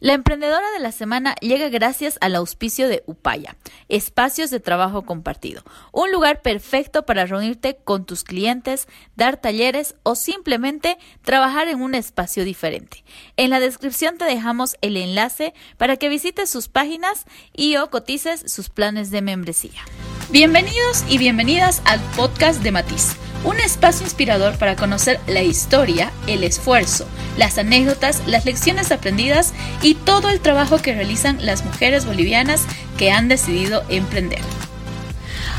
La 0.00 0.12
emprendedora 0.12 0.70
de 0.70 0.78
la 0.78 0.92
semana 0.92 1.34
llega 1.40 1.68
gracias 1.70 2.18
al 2.20 2.36
auspicio 2.36 2.88
de 2.88 3.02
Upaya, 3.06 3.56
espacios 3.88 4.48
de 4.50 4.60
trabajo 4.60 5.02
compartido, 5.02 5.64
un 5.90 6.12
lugar 6.12 6.40
perfecto 6.40 7.04
para 7.04 7.26
reunirte 7.26 7.78
con 7.82 8.06
tus 8.06 8.22
clientes, 8.22 8.86
dar 9.16 9.38
talleres 9.38 9.96
o 10.04 10.14
simplemente 10.14 10.98
trabajar 11.22 11.66
en 11.66 11.82
un 11.82 11.96
espacio 11.96 12.44
diferente. 12.44 13.02
En 13.36 13.50
la 13.50 13.58
descripción 13.58 14.18
te 14.18 14.24
dejamos 14.24 14.76
el 14.82 14.96
enlace 14.96 15.52
para 15.78 15.96
que 15.96 16.08
visites 16.08 16.48
sus 16.48 16.68
páginas 16.68 17.24
y 17.52 17.76
o 17.76 17.90
cotices 17.90 18.44
sus 18.46 18.68
planes 18.68 19.10
de 19.10 19.20
membresía. 19.20 19.82
Bienvenidos 20.30 21.04
y 21.08 21.18
bienvenidas 21.18 21.82
al 21.86 22.00
podcast 22.14 22.62
de 22.62 22.70
Matiz 22.70 23.16
un 23.44 23.60
espacio 23.60 24.04
inspirador 24.04 24.56
para 24.58 24.76
conocer 24.76 25.20
la 25.26 25.42
historia, 25.42 26.10
el 26.26 26.44
esfuerzo, 26.44 27.06
las 27.36 27.58
anécdotas, 27.58 28.22
las 28.26 28.44
lecciones 28.44 28.90
aprendidas 28.90 29.52
y 29.82 29.94
todo 29.94 30.28
el 30.28 30.40
trabajo 30.40 30.78
que 30.78 30.94
realizan 30.94 31.44
las 31.44 31.64
mujeres 31.64 32.04
bolivianas 32.04 32.64
que 32.96 33.10
han 33.10 33.28
decidido 33.28 33.84
emprender. 33.88 34.40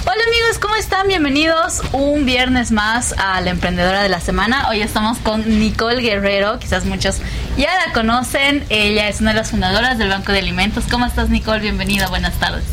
Hola 0.01 0.23
amigos, 0.27 0.59
¿cómo 0.59 0.75
están? 0.75 1.07
Bienvenidos 1.07 1.81
un 1.91 2.25
viernes 2.25 2.71
más 2.71 3.13
a 3.17 3.39
la 3.41 3.51
emprendedora 3.51 4.01
de 4.01 4.09
la 4.09 4.19
semana. 4.19 4.67
Hoy 4.69 4.81
estamos 4.81 5.17
con 5.19 5.59
Nicole 5.59 6.01
Guerrero, 6.01 6.57
quizás 6.57 6.85
muchos 6.85 7.17
ya 7.57 7.69
la 7.85 7.93
conocen. 7.93 8.65
Ella 8.69 9.07
es 9.07 9.21
una 9.21 9.31
de 9.31 9.37
las 9.37 9.51
fundadoras 9.51 9.97
del 9.97 10.09
Banco 10.09 10.31
de 10.31 10.39
Alimentos. 10.39 10.85
¿Cómo 10.89 11.05
estás 11.05 11.29
Nicole? 11.29 11.59
Bienvenida, 11.59 12.07
buenas 12.07 12.33
tardes. 12.39 12.63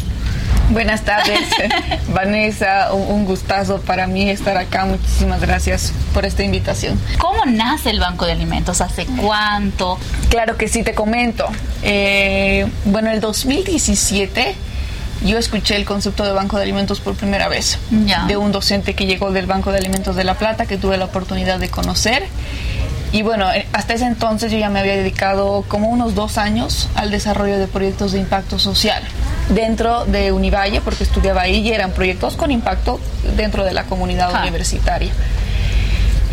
Buenas 0.71 1.03
tardes, 1.03 1.41
Vanessa. 2.09 2.93
Un, 2.93 3.25
gustazo 3.25 3.81
para 3.81 4.07
mí 4.07 4.29
estar 4.29 4.57
acá. 4.57 4.85
Muchísimas 4.85 5.41
gracias 5.41 5.93
por 6.13 6.25
esta 6.25 6.43
invitación. 6.43 7.01
¿Cómo 7.19 7.45
nace 7.47 7.91
el 7.91 8.01
Banco 8.01 8.27
de 8.27 8.33
Alimentos? 8.33 8.81
¿Hace 8.81 9.07
cuánto? 9.07 9.99
Claro 10.29 10.57
que 10.57 10.67
sí, 10.69 10.83
te 10.83 10.93
comento. 10.95 11.47
Eh, 11.83 12.67
bueno, 12.85 13.11
el 13.11 13.21
2017 13.21 14.57
yo 15.25 15.39
escuché 15.39 15.77
el 15.77 15.85
concepto 15.85 16.25
de 16.25 16.33
Banco 16.33 16.57
de 16.57 16.65
Alimentos 16.65 17.01
por 17.01 17.15
primera 17.15 17.49
vez 17.49 17.79
de 17.91 18.37
un 18.37 18.53
docente 18.53 18.95
que 18.95 19.07
llegó 19.07 19.31
del 19.31 19.47
Banco 19.47 19.71
de 19.71 19.79
Alimentos 19.79 20.17
de 20.17 20.25
La 20.25 20.35
Plata 20.35 20.67
que 20.67 20.77
tuve 20.77 20.99
la 20.99 21.07
oportunidad 21.07 21.61
de 21.61 21.69
conocer. 21.69 22.25
Y 23.13 23.23
bueno, 23.23 23.51
eh, 23.53 23.67
hasta 23.73 23.95
ese 23.95 24.05
entonces 24.05 24.51
yo 24.51 24.59
ya 24.59 24.69
me 24.69 24.81
había 24.81 24.97
dedicado 24.97 25.65
como 25.69 25.89
unos 25.89 26.17
dos 26.17 26.39
años 26.39 26.89
al 26.97 27.13
desarrollo 27.13 27.57
de 27.57 27.69
proyectos 27.69 28.13
de 28.13 28.19
impacto 28.19 28.59
social 28.59 29.03
dentro 29.49 30.05
de 30.07 30.33
Univalle, 30.33 30.81
porque 30.81 31.05
estudiaba 31.05 31.43
ahí 31.43 31.59
y 31.59 31.73
eran 31.73 31.93
proyectos 31.93 32.37
con 32.37 32.51
impacto 32.51 33.01
dentro 33.37 33.65
de 33.65 33.73
la 33.73 33.85
comunidad 33.85 34.43
universitaria. 34.43 35.13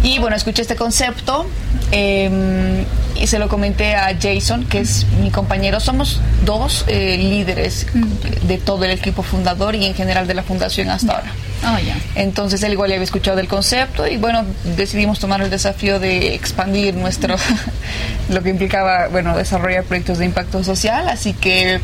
Y 0.04 0.20
bueno, 0.20 0.36
escuché 0.36 0.62
este 0.62 0.76
concepto 0.76 1.46
em, 1.92 2.84
y 3.16 3.28
se 3.28 3.40
lo 3.40 3.48
comenté 3.48 3.96
a 3.96 4.14
Jason, 4.20 4.66
que 4.66 4.80
es 4.80 5.06
mi 5.22 5.32
compañero. 5.32 5.80
Somos 5.80 6.20
dos 6.44 6.84
eh, 6.88 7.18
líderes 7.18 7.88
mm. 7.94 8.48
de 8.48 8.58
todo 8.58 8.84
el 8.84 8.92
equipo 8.92 9.24
fundador 9.24 9.76
y 9.76 9.86
en 9.86 9.96
general 9.96 10.28
de 10.28 10.34
la 10.34 10.44
fundación 10.44 10.90
hasta 10.90 11.14
ahora. 11.14 11.32
Oh, 11.66 11.78
Entonces 12.16 12.62
él 12.64 12.74
igual 12.74 12.90
ya 12.90 12.96
había 12.96 13.06
escuchado 13.06 13.38
del 13.38 13.48
concepto 13.48 14.06
y 14.06 14.18
bueno, 14.18 14.44
decidimos 14.76 15.20
tomar 15.20 15.42
el 15.42 15.50
desafío 15.50 15.98
de 15.98 16.36
expandir 16.36 16.94
nuestro, 16.96 17.38
lo 18.30 18.44
que 18.44 18.50
implicaba, 18.50 19.08
bueno, 19.08 19.38
desarrollar 19.38 19.86
proyectos 19.86 20.18
de 20.18 20.26
impacto 20.26 20.62
social. 20.66 21.08
Así 21.08 21.32
que 21.32 21.80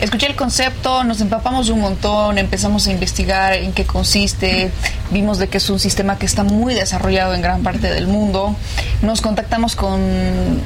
escuché 0.00 0.26
el 0.26 0.36
concepto, 0.36 1.04
nos 1.04 1.20
empapamos 1.20 1.68
un 1.68 1.80
montón, 1.80 2.38
empezamos 2.38 2.86
a 2.86 2.90
investigar 2.90 3.54
en 3.54 3.72
qué 3.72 3.84
consiste, 3.84 4.70
vimos 5.10 5.38
de 5.38 5.48
que 5.48 5.58
es 5.58 5.70
un 5.70 5.78
sistema 5.78 6.18
que 6.18 6.26
está 6.26 6.42
muy 6.42 6.74
desarrollado 6.74 7.34
en 7.34 7.42
gran 7.42 7.62
parte 7.62 7.90
del 7.90 8.06
mundo. 8.06 8.56
Nos 9.02 9.20
contactamos 9.20 9.76
con 9.76 10.00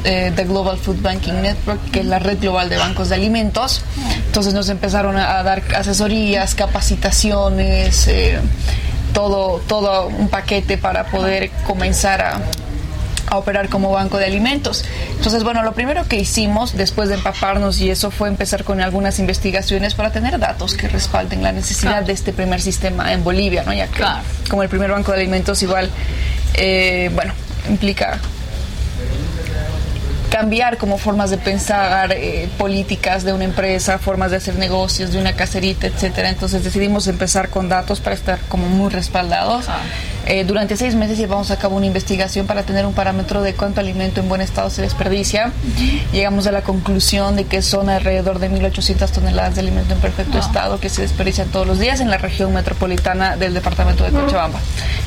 eh, 0.04 0.32
The 0.34 0.44
Global 0.44 0.78
Food 0.78 1.02
Banking 1.02 1.42
Network, 1.42 1.90
que 1.90 2.00
es 2.00 2.06
la 2.06 2.18
red 2.18 2.38
global 2.40 2.68
de 2.68 2.76
bancos 2.76 3.08
de 3.08 3.16
alimentos. 3.16 3.82
Entonces 4.26 4.54
nos 4.54 4.68
empezaron 4.68 5.16
a, 5.16 5.42
dar 5.42 5.62
asesorías, 5.76 6.54
capacitaciones, 6.54 8.06
eh, 8.08 8.38
todo, 9.12 9.60
todo 9.66 10.06
un 10.08 10.28
paquete 10.28 10.78
para 10.78 11.06
poder 11.06 11.50
comenzar 11.66 12.22
a 12.22 12.40
a 13.34 13.38
operar 13.38 13.68
como 13.68 13.90
banco 13.90 14.18
de 14.18 14.26
alimentos. 14.26 14.84
Entonces, 15.16 15.44
bueno, 15.44 15.62
lo 15.62 15.72
primero 15.72 16.06
que 16.08 16.16
hicimos 16.16 16.76
después 16.76 17.08
de 17.08 17.16
empaparnos 17.16 17.80
y 17.80 17.90
eso 17.90 18.10
fue 18.10 18.28
empezar 18.28 18.64
con 18.64 18.80
algunas 18.80 19.18
investigaciones 19.18 19.94
para 19.94 20.10
tener 20.12 20.38
datos 20.38 20.74
que 20.74 20.88
respalden 20.88 21.42
la 21.42 21.52
necesidad 21.52 22.02
de 22.02 22.12
este 22.12 22.32
primer 22.32 22.60
sistema 22.60 23.12
en 23.12 23.24
Bolivia, 23.24 23.62
¿no? 23.64 23.72
Ya 23.72 23.88
que 23.88 24.04
como 24.48 24.62
el 24.62 24.68
primer 24.68 24.90
banco 24.90 25.12
de 25.12 25.18
alimentos 25.18 25.62
igual, 25.62 25.90
eh, 26.54 27.10
bueno, 27.14 27.32
implica 27.68 28.18
cambiar 30.34 30.78
como 30.78 30.98
formas 30.98 31.30
de 31.30 31.38
pensar 31.38 32.10
eh, 32.10 32.48
políticas 32.58 33.22
de 33.22 33.32
una 33.32 33.44
empresa, 33.44 34.00
formas 34.00 34.32
de 34.32 34.38
hacer 34.38 34.56
negocios 34.56 35.12
de 35.12 35.20
una 35.20 35.34
caserita, 35.34 35.86
etcétera. 35.86 36.28
Entonces 36.28 36.64
decidimos 36.64 37.06
empezar 37.06 37.50
con 37.50 37.68
datos 37.68 38.00
para 38.00 38.16
estar 38.16 38.40
como 38.48 38.68
muy 38.68 38.90
respaldados. 38.90 39.66
Eh, 40.26 40.44
durante 40.44 40.76
seis 40.76 40.94
meses 40.94 41.18
llevamos 41.18 41.50
a 41.50 41.58
cabo 41.58 41.76
una 41.76 41.86
investigación 41.86 42.46
para 42.46 42.62
tener 42.62 42.86
un 42.86 42.94
parámetro 42.94 43.42
de 43.42 43.54
cuánto 43.54 43.80
alimento 43.80 44.20
en 44.20 44.28
buen 44.28 44.40
estado 44.40 44.70
se 44.70 44.82
desperdicia. 44.82 45.52
Llegamos 46.12 46.46
a 46.46 46.52
la 46.52 46.62
conclusión 46.62 47.36
de 47.36 47.44
que 47.44 47.62
son 47.62 47.88
alrededor 47.88 48.38
de 48.38 48.50
1.800 48.50 49.10
toneladas 49.10 49.54
de 49.54 49.60
alimento 49.60 49.94
en 49.94 50.00
perfecto 50.00 50.38
estado 50.38 50.80
que 50.80 50.88
se 50.88 51.02
desperdician 51.02 51.48
todos 51.48 51.66
los 51.66 51.78
días 51.78 52.00
en 52.00 52.10
la 52.10 52.18
región 52.18 52.52
metropolitana 52.52 53.36
del 53.36 53.54
departamento 53.54 54.04
de 54.04 54.10
Cochabamba. 54.10 54.60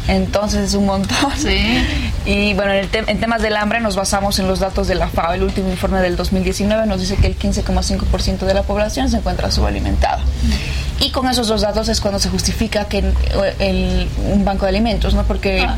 Entonces 0.08 0.62
es 0.62 0.74
un 0.74 0.86
montón. 0.86 1.32
Sí. 1.38 1.84
Y 2.26 2.54
bueno, 2.56 2.74
en, 2.74 2.90
en 2.92 3.20
temas 3.22 3.42
del 3.42 3.56
hambre 3.56 3.80
nos 3.80 3.96
basamos 3.96 4.38
en 4.40 4.50
los 4.50 4.60
datos 4.60 4.88
de 4.90 4.96
la 4.96 5.08
FAO. 5.08 5.34
El 5.34 5.44
último 5.44 5.70
informe 5.70 6.02
del 6.02 6.18
2019 6.18 6.86
nos 6.86 7.00
dice 7.00 7.16
que 7.16 7.28
el 7.28 7.40
15,5% 7.40 8.40
de 8.40 8.54
la 8.54 8.64
población 8.64 9.10
se 9.10 9.18
encuentra 9.18 9.50
subalimentada. 9.50 10.20
Y 11.00 11.12
con 11.12 11.28
esos 11.30 11.48
dos 11.48 11.62
datos 11.62 11.90
es 11.90 12.02
cuando 12.02 12.20
se 12.20 12.30
justifica 12.30 12.86
que 12.86 13.04
el, 13.60 14.08
un 14.32 14.44
banco 14.44 14.66
de 14.66 14.70
alimentos, 14.70 15.14
¿no? 15.14 15.24
Porque 15.24 15.62
ah 15.62 15.78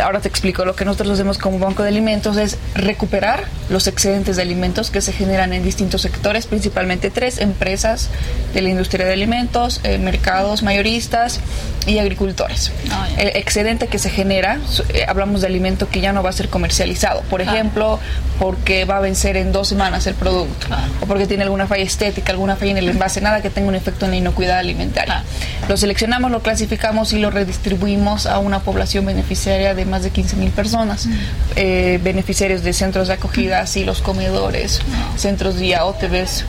ahora 0.00 0.20
te 0.20 0.28
explico, 0.28 0.64
lo 0.64 0.74
que 0.74 0.84
nosotros 0.84 1.10
hacemos 1.10 1.38
como 1.38 1.58
banco 1.58 1.82
de 1.82 1.88
alimentos 1.88 2.36
es 2.36 2.58
recuperar 2.74 3.44
los 3.68 3.86
excedentes 3.86 4.36
de 4.36 4.42
alimentos 4.42 4.90
que 4.90 5.00
se 5.00 5.12
generan 5.12 5.52
en 5.52 5.62
distintos 5.62 6.02
sectores, 6.02 6.46
principalmente 6.46 7.10
tres 7.10 7.38
empresas 7.38 8.08
de 8.54 8.62
la 8.62 8.70
industria 8.70 9.06
de 9.06 9.12
alimentos, 9.12 9.80
eh, 9.84 9.98
mercados 9.98 10.62
mayoristas 10.62 11.40
y 11.86 11.98
agricultores. 11.98 12.72
Ah, 12.90 13.08
el 13.16 13.28
excedente 13.28 13.86
que 13.86 13.98
se 13.98 14.10
genera, 14.10 14.58
eh, 14.90 15.04
hablamos 15.08 15.40
de 15.40 15.46
alimento 15.46 15.88
que 15.88 16.00
ya 16.00 16.12
no 16.12 16.22
va 16.22 16.30
a 16.30 16.32
ser 16.32 16.48
comercializado, 16.48 17.22
por 17.22 17.40
ejemplo, 17.40 17.98
porque 18.38 18.84
va 18.84 18.98
a 18.98 19.00
vencer 19.00 19.36
en 19.36 19.52
dos 19.52 19.68
semanas 19.68 20.06
el 20.06 20.14
producto, 20.14 20.66
o 21.00 21.06
porque 21.06 21.26
tiene 21.26 21.44
alguna 21.44 21.66
falla 21.66 21.84
estética, 21.84 22.32
alguna 22.32 22.56
falla 22.56 22.72
en 22.72 22.78
el 22.78 22.88
envase, 22.88 23.20
nada 23.20 23.40
que 23.42 23.50
tenga 23.50 23.68
un 23.68 23.74
efecto 23.74 24.04
en 24.04 24.12
la 24.12 24.16
inocuidad 24.16 24.58
alimentaria. 24.58 25.24
Lo 25.68 25.76
seleccionamos, 25.76 26.30
lo 26.30 26.40
clasificamos 26.40 27.12
y 27.12 27.18
lo 27.18 27.30
redistribuimos 27.30 28.26
a 28.26 28.38
una 28.38 28.60
población 28.60 29.06
beneficiaria 29.06 29.74
de 29.74 29.84
más 29.90 30.02
de 30.02 30.10
15 30.10 30.36
mil 30.36 30.50
personas, 30.50 31.08
eh, 31.56 32.00
beneficiarios 32.02 32.62
de 32.62 32.72
centros 32.72 33.08
de 33.08 33.14
acogida, 33.14 33.64
los 33.84 34.00
comedores, 34.00 34.80
centros 35.16 35.56
de 35.56 35.76
OTVs, 35.76 36.44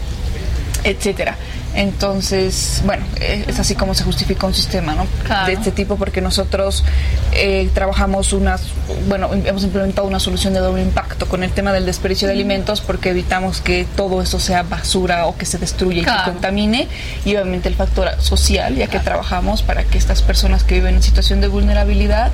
etcétera. 0.84 1.38
Entonces, 1.74 2.82
bueno, 2.86 3.06
eh, 3.22 3.46
es 3.48 3.60
así 3.60 3.76
como 3.76 3.94
se 3.94 4.04
justifica 4.04 4.46
un 4.46 4.54
sistema 4.54 4.94
¿no? 4.94 5.08
de 5.46 5.54
este 5.54 5.72
tipo 5.72 5.96
porque 5.96 6.20
nosotros 6.20 6.84
eh, 7.32 7.70
trabajamos 7.74 8.34
unas, 8.34 8.64
bueno, 9.08 9.30
hemos 9.34 9.64
implementado 9.64 10.06
una 10.06 10.20
solución 10.20 10.54
de 10.54 10.60
doble 10.60 10.82
impacto 10.82 11.28
con 11.28 11.44
el 11.44 11.52
tema 11.52 11.72
del 11.72 11.86
desperdicio 11.86 12.28
de 12.28 12.34
alimentos 12.34 12.82
porque 12.82 13.12
evitamos 13.12 13.62
que 13.62 13.88
todo 13.96 14.22
eso 14.22 14.40
sea 14.40 14.64
basura 14.64 15.28
o 15.28 15.38
que 15.38 15.46
se 15.46 15.60
destruya 15.60 16.02
y 16.02 16.06
que 16.06 16.32
contamine 16.32 16.90
y 17.24 17.36
obviamente 17.36 17.70
el 17.70 17.76
factor 17.76 18.10
social, 18.22 18.76
ya 18.76 18.88
que 18.88 19.00
trabajamos 19.00 19.62
para 19.64 19.86
que 19.86 19.98
estas 19.98 20.22
personas 20.22 20.66
que 20.66 20.76
viven 20.76 20.96
en 20.96 21.04
situación 21.04 21.40
de 21.40 21.48
vulnerabilidad 21.48 22.32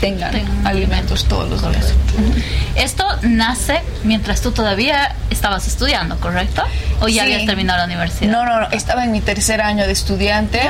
tengan, 0.00 0.34
alimentos 0.64 1.24
todos 1.26 1.48
los 1.48 1.62
días. 1.62 1.94
Esto 2.74 3.04
nace 3.22 3.80
mientras 4.04 4.40
tú 4.42 4.52
todavía 4.52 5.14
estabas 5.30 5.66
estudiando, 5.66 6.16
¿correcto? 6.18 6.62
¿O 7.00 7.08
ya 7.08 7.22
habías 7.22 7.46
terminado 7.46 7.78
la 7.78 7.84
universidad? 7.86 8.30
No, 8.30 8.44
no, 8.44 8.70
estaba 8.70 9.04
en 9.04 9.12
mi 9.12 9.20
tercer 9.20 9.60
año 9.60 9.86
de 9.86 9.92
estudiante 9.92 10.60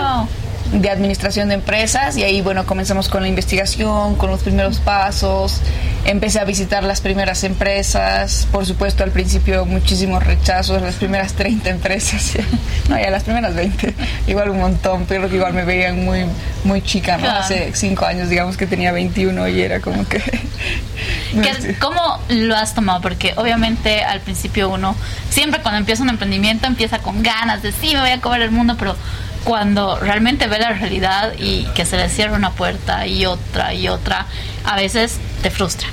de 0.73 0.89
administración 0.89 1.49
de 1.49 1.55
empresas 1.55 2.17
y 2.17 2.23
ahí 2.23 2.43
bueno 2.43 2.65
comenzamos 2.65 3.09
con 3.09 3.23
la 3.23 3.29
investigación, 3.29 4.15
con 4.15 4.31
los 4.31 4.41
primeros 4.41 4.79
pasos, 4.79 5.61
empecé 6.05 6.39
a 6.39 6.45
visitar 6.45 6.85
las 6.85 7.01
primeras 7.01 7.43
empresas, 7.45 8.47
por 8.53 8.67
supuesto 8.67 9.03
al 9.03 9.11
principio 9.11 9.67
muchísimos 9.67 10.23
rechazos, 10.23 10.81
las 10.81 10.95
primeras 10.95 11.33
30 11.33 11.71
empresas, 11.71 12.35
no 12.89 12.99
ya 12.99 13.11
las 13.11 13.25
primeras 13.25 13.55
20, 13.55 13.95
igual 14.29 14.51
un 14.51 14.61
montón, 14.61 15.07
pero 15.09 15.29
que 15.29 15.37
igual 15.37 15.55
me 15.55 15.65
veían 15.65 16.05
muy 16.05 16.25
muy 16.65 16.83
chica, 16.83 17.17
¿no? 17.17 17.29
Hace 17.29 17.73
5 17.75 18.05
años 18.05 18.29
digamos 18.29 18.57
que 18.57 18.67
tenía 18.67 18.93
21 18.93 19.49
y 19.49 19.61
era 19.63 19.81
como 19.81 20.07
que... 20.07 20.21
¿Cómo 21.79 22.21
lo 22.29 22.57
has 22.57 22.75
tomado? 22.75 23.01
Porque 23.01 23.33
obviamente 23.37 24.03
al 24.03 24.21
principio 24.21 24.69
uno, 24.69 24.95
siempre 25.31 25.63
cuando 25.63 25.79
empieza 25.79 26.03
un 26.03 26.11
emprendimiento 26.11 26.67
empieza 26.67 26.99
con 26.99 27.23
ganas 27.23 27.63
de 27.63 27.73
sí, 27.73 27.95
me 27.95 28.01
voy 28.01 28.11
a 28.11 28.21
comer 28.21 28.43
el 28.43 28.51
mundo, 28.51 28.77
pero 28.79 28.97
cuando 29.45 29.99
realmente 29.99 30.47
ve 30.47 30.59
la 30.59 30.71
realidad 30.71 31.33
y 31.39 31.65
que 31.75 31.85
se 31.85 31.97
le 31.97 32.09
cierra 32.09 32.37
una 32.37 32.53
puerta 32.53 33.07
y 33.07 33.27
otra 33.27 33.75
y 33.75 33.89
otra, 33.89 34.27
a 34.65 34.77
veces 34.77 35.19
te 35.43 35.51
frustra. 35.51 35.89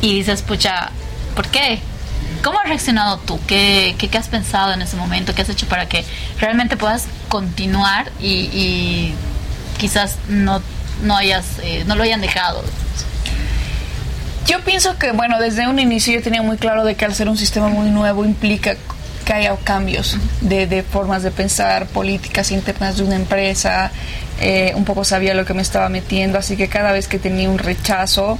Y 0.00 0.14
dices, 0.14 0.42
pucha, 0.42 0.90
¿por 1.34 1.46
qué? 1.48 1.80
¿Cómo 2.42 2.58
has 2.58 2.68
reaccionado 2.68 3.18
tú? 3.18 3.38
¿Qué, 3.46 3.94
qué, 3.98 4.18
has 4.18 4.28
pensado 4.28 4.72
en 4.72 4.82
ese 4.82 4.96
momento? 4.96 5.34
¿Qué 5.34 5.42
has 5.42 5.48
hecho 5.48 5.66
para 5.68 5.86
que 5.86 6.04
realmente 6.40 6.76
puedas 6.76 7.06
continuar 7.28 8.10
y, 8.20 9.12
quizás 9.78 10.16
no, 10.28 10.60
no, 11.02 11.16
hayas, 11.16 11.44
eh, 11.62 11.84
no 11.86 11.94
lo 11.94 12.02
hayan 12.02 12.20
dejado? 12.20 12.64
Yo 14.46 14.60
pienso 14.64 14.98
que, 14.98 15.12
bueno, 15.12 15.38
desde 15.38 15.68
un 15.68 15.78
inicio 15.78 16.14
yo 16.14 16.22
tenía 16.22 16.42
muy 16.42 16.56
claro 16.56 16.84
de 16.84 16.96
que 16.96 17.04
al 17.04 17.14
ser 17.14 17.28
un 17.28 17.38
sistema 17.38 17.68
muy 17.68 17.90
nuevo 17.90 18.24
implica 18.24 18.74
que 19.22 19.32
haya 19.32 19.56
cambios 19.56 20.16
de, 20.40 20.82
formas 20.82 21.22
de 21.22 21.30
pensar, 21.30 21.86
políticas 21.86 22.50
internas 22.50 22.96
de 22.96 23.04
una 23.04 23.16
empresa, 23.16 23.90
eh, 24.40 24.72
un 24.74 24.84
poco 24.84 25.04
sabía 25.04 25.34
lo 25.34 25.44
que 25.44 25.54
me 25.54 25.62
estaba 25.62 25.88
metiendo, 25.88 26.38
así 26.38 26.56
que 26.56 26.68
cada 26.68 26.92
vez 26.92 27.08
que 27.08 27.18
tenía 27.18 27.48
un 27.48 27.58
rechazo, 27.58 28.38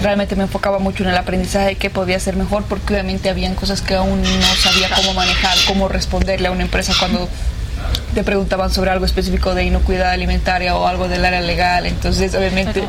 realmente 0.00 0.36
me 0.36 0.44
enfocaba 0.44 0.78
mucho 0.78 1.02
en 1.04 1.10
el 1.10 1.16
aprendizaje 1.16 1.66
de 1.66 1.74
qué 1.76 1.90
podía 1.90 2.16
hacer 2.16 2.36
mejor, 2.36 2.64
porque 2.64 2.94
obviamente 2.94 3.30
habían 3.30 3.54
cosas 3.54 3.82
que 3.82 3.94
aún 3.94 4.22
no 4.22 4.54
sabía 4.58 4.88
cómo 4.94 5.14
manejar, 5.14 5.56
cómo 5.66 5.88
responderle 5.88 6.48
a 6.48 6.50
una 6.50 6.62
empresa 6.62 6.92
cuando 6.98 7.28
te 8.16 8.24
preguntaban 8.24 8.72
sobre 8.72 8.90
algo 8.90 9.04
específico 9.04 9.54
de 9.54 9.64
inocuidad 9.64 10.10
alimentaria 10.10 10.74
o 10.74 10.86
algo 10.86 11.06
del 11.06 11.22
área 11.22 11.42
legal. 11.42 11.84
Entonces, 11.84 12.34
obviamente, 12.34 12.82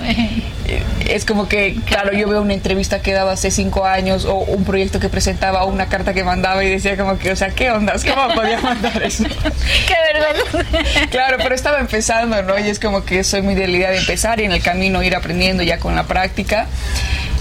eh, 0.66 0.82
es 1.06 1.26
como 1.26 1.50
que, 1.50 1.76
claro, 1.86 2.14
yo 2.14 2.30
veo 2.30 2.42
una 2.42 2.54
entrevista 2.54 3.02
que 3.02 3.12
daba 3.12 3.34
hace 3.34 3.52
cinco 3.52 3.86
años 3.86 4.24
o 4.24 4.36
un 4.36 4.64
proyecto 4.64 5.02
que 5.02 5.10
presentaba 5.10 5.66
o 5.66 5.68
una 5.70 5.88
carta 5.88 6.14
que 6.14 6.24
mandaba 6.24 6.64
y 6.64 6.70
decía 6.70 6.96
como 6.96 7.20
que, 7.20 7.34
o 7.34 7.36
sea, 7.36 7.50
¿qué 7.50 7.70
ondas? 7.72 8.06
¿Cómo 8.06 8.34
podía 8.36 8.58
mandar 8.62 9.04
eso? 9.04 9.26
¡Qué 9.26 9.96
verdad! 10.14 10.66
claro, 11.12 11.36
pero 11.44 11.54
estaba 11.54 11.80
empezando, 11.80 12.42
¿no? 12.44 12.58
Y 12.58 12.70
es 12.70 12.80
como 12.80 13.04
que 13.04 13.26
soy 13.26 13.42
muy 13.42 13.54
de 13.54 13.68
la 13.68 13.76
idea 13.76 13.92
de 13.92 13.98
empezar 13.98 14.40
y 14.40 14.46
en 14.46 14.54
el 14.54 14.62
camino 14.64 15.04
ir 15.04 15.14
aprendiendo 15.14 15.62
ya 15.62 15.78
con 15.78 15.94
la 15.94 16.06
práctica. 16.06 16.68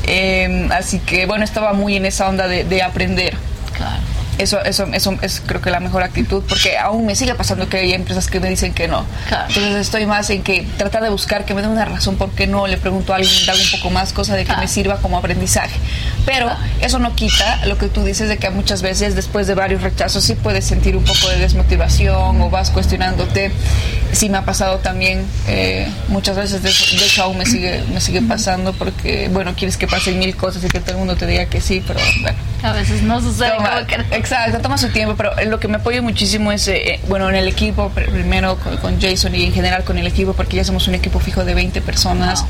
Eh, 0.09 0.67
así 0.73 0.99
que, 0.99 1.27
bueno, 1.27 1.45
estaba 1.45 1.73
muy 1.73 1.95
en 1.97 2.05
esa 2.05 2.29
onda 2.29 2.49
de, 2.49 2.65
de 2.65 2.83
aprender. 2.83 3.37
Eso, 4.39 4.63
eso, 4.65 4.87
eso 4.93 5.17
es 5.23 5.43
creo 5.45 5.61
que 5.61 5.71
la 5.71 5.81
mejor 5.81 6.03
actitud, 6.03 6.43
porque 6.49 6.77
aún 6.77 7.07
me 7.07 7.15
sigue 7.15 7.35
pasando 7.35 7.69
que 7.69 7.79
hay 7.79 7.93
empresas 7.93 8.27
que 8.27 8.41
me 8.41 8.49
dicen 8.49 8.75
que 8.75 8.89
no. 8.89 9.05
Entonces 9.49 9.77
estoy 9.77 10.07
más 10.07 10.29
en 10.31 10.43
que 10.43 10.67
tratar 10.77 11.03
de 11.03 11.09
buscar 11.09 11.45
que 11.45 11.55
me 11.55 11.63
den 11.63 11.71
una 11.71 11.85
razón 11.85 12.17
por 12.17 12.31
qué 12.31 12.47
no, 12.47 12.67
le 12.67 12.77
pregunto 12.77 13.13
a 13.13 13.17
alguien, 13.17 13.47
dar 13.47 13.57
un 13.57 13.71
poco 13.71 13.91
más, 13.91 14.13
cosa 14.13 14.35
de 14.35 14.45
que 14.45 14.57
me 14.57 14.69
sirva 14.69 14.99
como 14.99 15.19
aprendizaje. 15.19 15.79
Pero 16.27 16.51
eso 16.81 16.99
no 16.99 17.15
quita 17.15 17.65
lo 17.67 17.79
que 17.79 17.89
tú 17.89 18.05
dices 18.05 18.29
de 18.29 18.37
que 18.37 18.51
muchas 18.51 18.83
veces 18.83 19.15
después 19.15 19.47
de 19.47 19.55
varios 19.55 19.83
rechazos 19.83 20.25
sí 20.25 20.35
puedes 20.35 20.65
sentir 20.65 20.97
un 20.97 21.05
poco 21.05 21.29
de 21.29 21.39
desmotivación 21.39 22.41
o 22.41 22.51
vas 22.51 22.71
cuestionándote. 22.71 23.53
Sí 24.13 24.29
me 24.29 24.39
ha 24.39 24.45
pasado 24.45 24.79
también 24.79 25.25
eh, 25.49 25.89
muchas 26.09 26.37
veces, 26.37 26.63
de, 26.63 26.71
hecho 26.71 27.25
aún 27.25 27.39
me 27.39 27.47
sigue, 27.47 27.83
me 27.93 28.01
sigue 28.01 28.23
pasando 28.23 28.73
porque, 28.73 29.29
bueno, 29.33 29.55
quieres 29.57 29.77
que 29.77 29.87
pasen 29.87 30.19
mil 30.19 30.37
cosas 30.37 30.65
y 30.65 30.69
que 30.69 30.81
todo 30.81 30.93
el 30.93 30.99
mundo 30.99 31.17
te 31.17 31.27
diga 31.27 31.47
que 31.47 31.61
sí, 31.61 31.83
pero 31.87 32.01
bueno. 32.23 32.39
A 32.63 32.73
veces 32.73 33.03
no 33.03 33.21
sucede 33.21 33.53
Exacto, 34.11 34.61
toma 34.61 34.79
su 34.79 34.89
tiempo, 34.89 35.15
pero 35.17 35.33
lo 35.47 35.61
que 35.61 35.69
me 35.69 35.77
apoyo 35.77 36.03
muchísimo 36.03 36.53
es, 36.53 36.67
eh, 36.69 36.95
eh, 36.95 37.01
bueno, 37.09 37.29
en 37.29 37.37
el 37.37 37.49
equipo, 37.49 37.91
primero 37.91 38.59
con, 38.81 39.01
Jason 39.01 39.35
y 39.35 39.45
en 39.45 39.53
general 39.53 39.85
con 39.85 39.99
el 39.99 40.07
equipo, 40.07 40.33
porque 40.33 40.57
ya 40.57 40.65
somos 40.65 40.89
un 40.89 40.95
equipo 40.95 41.21
fijo 41.21 41.45
de 41.45 41.55
20 41.55 41.81
personas 41.83 42.45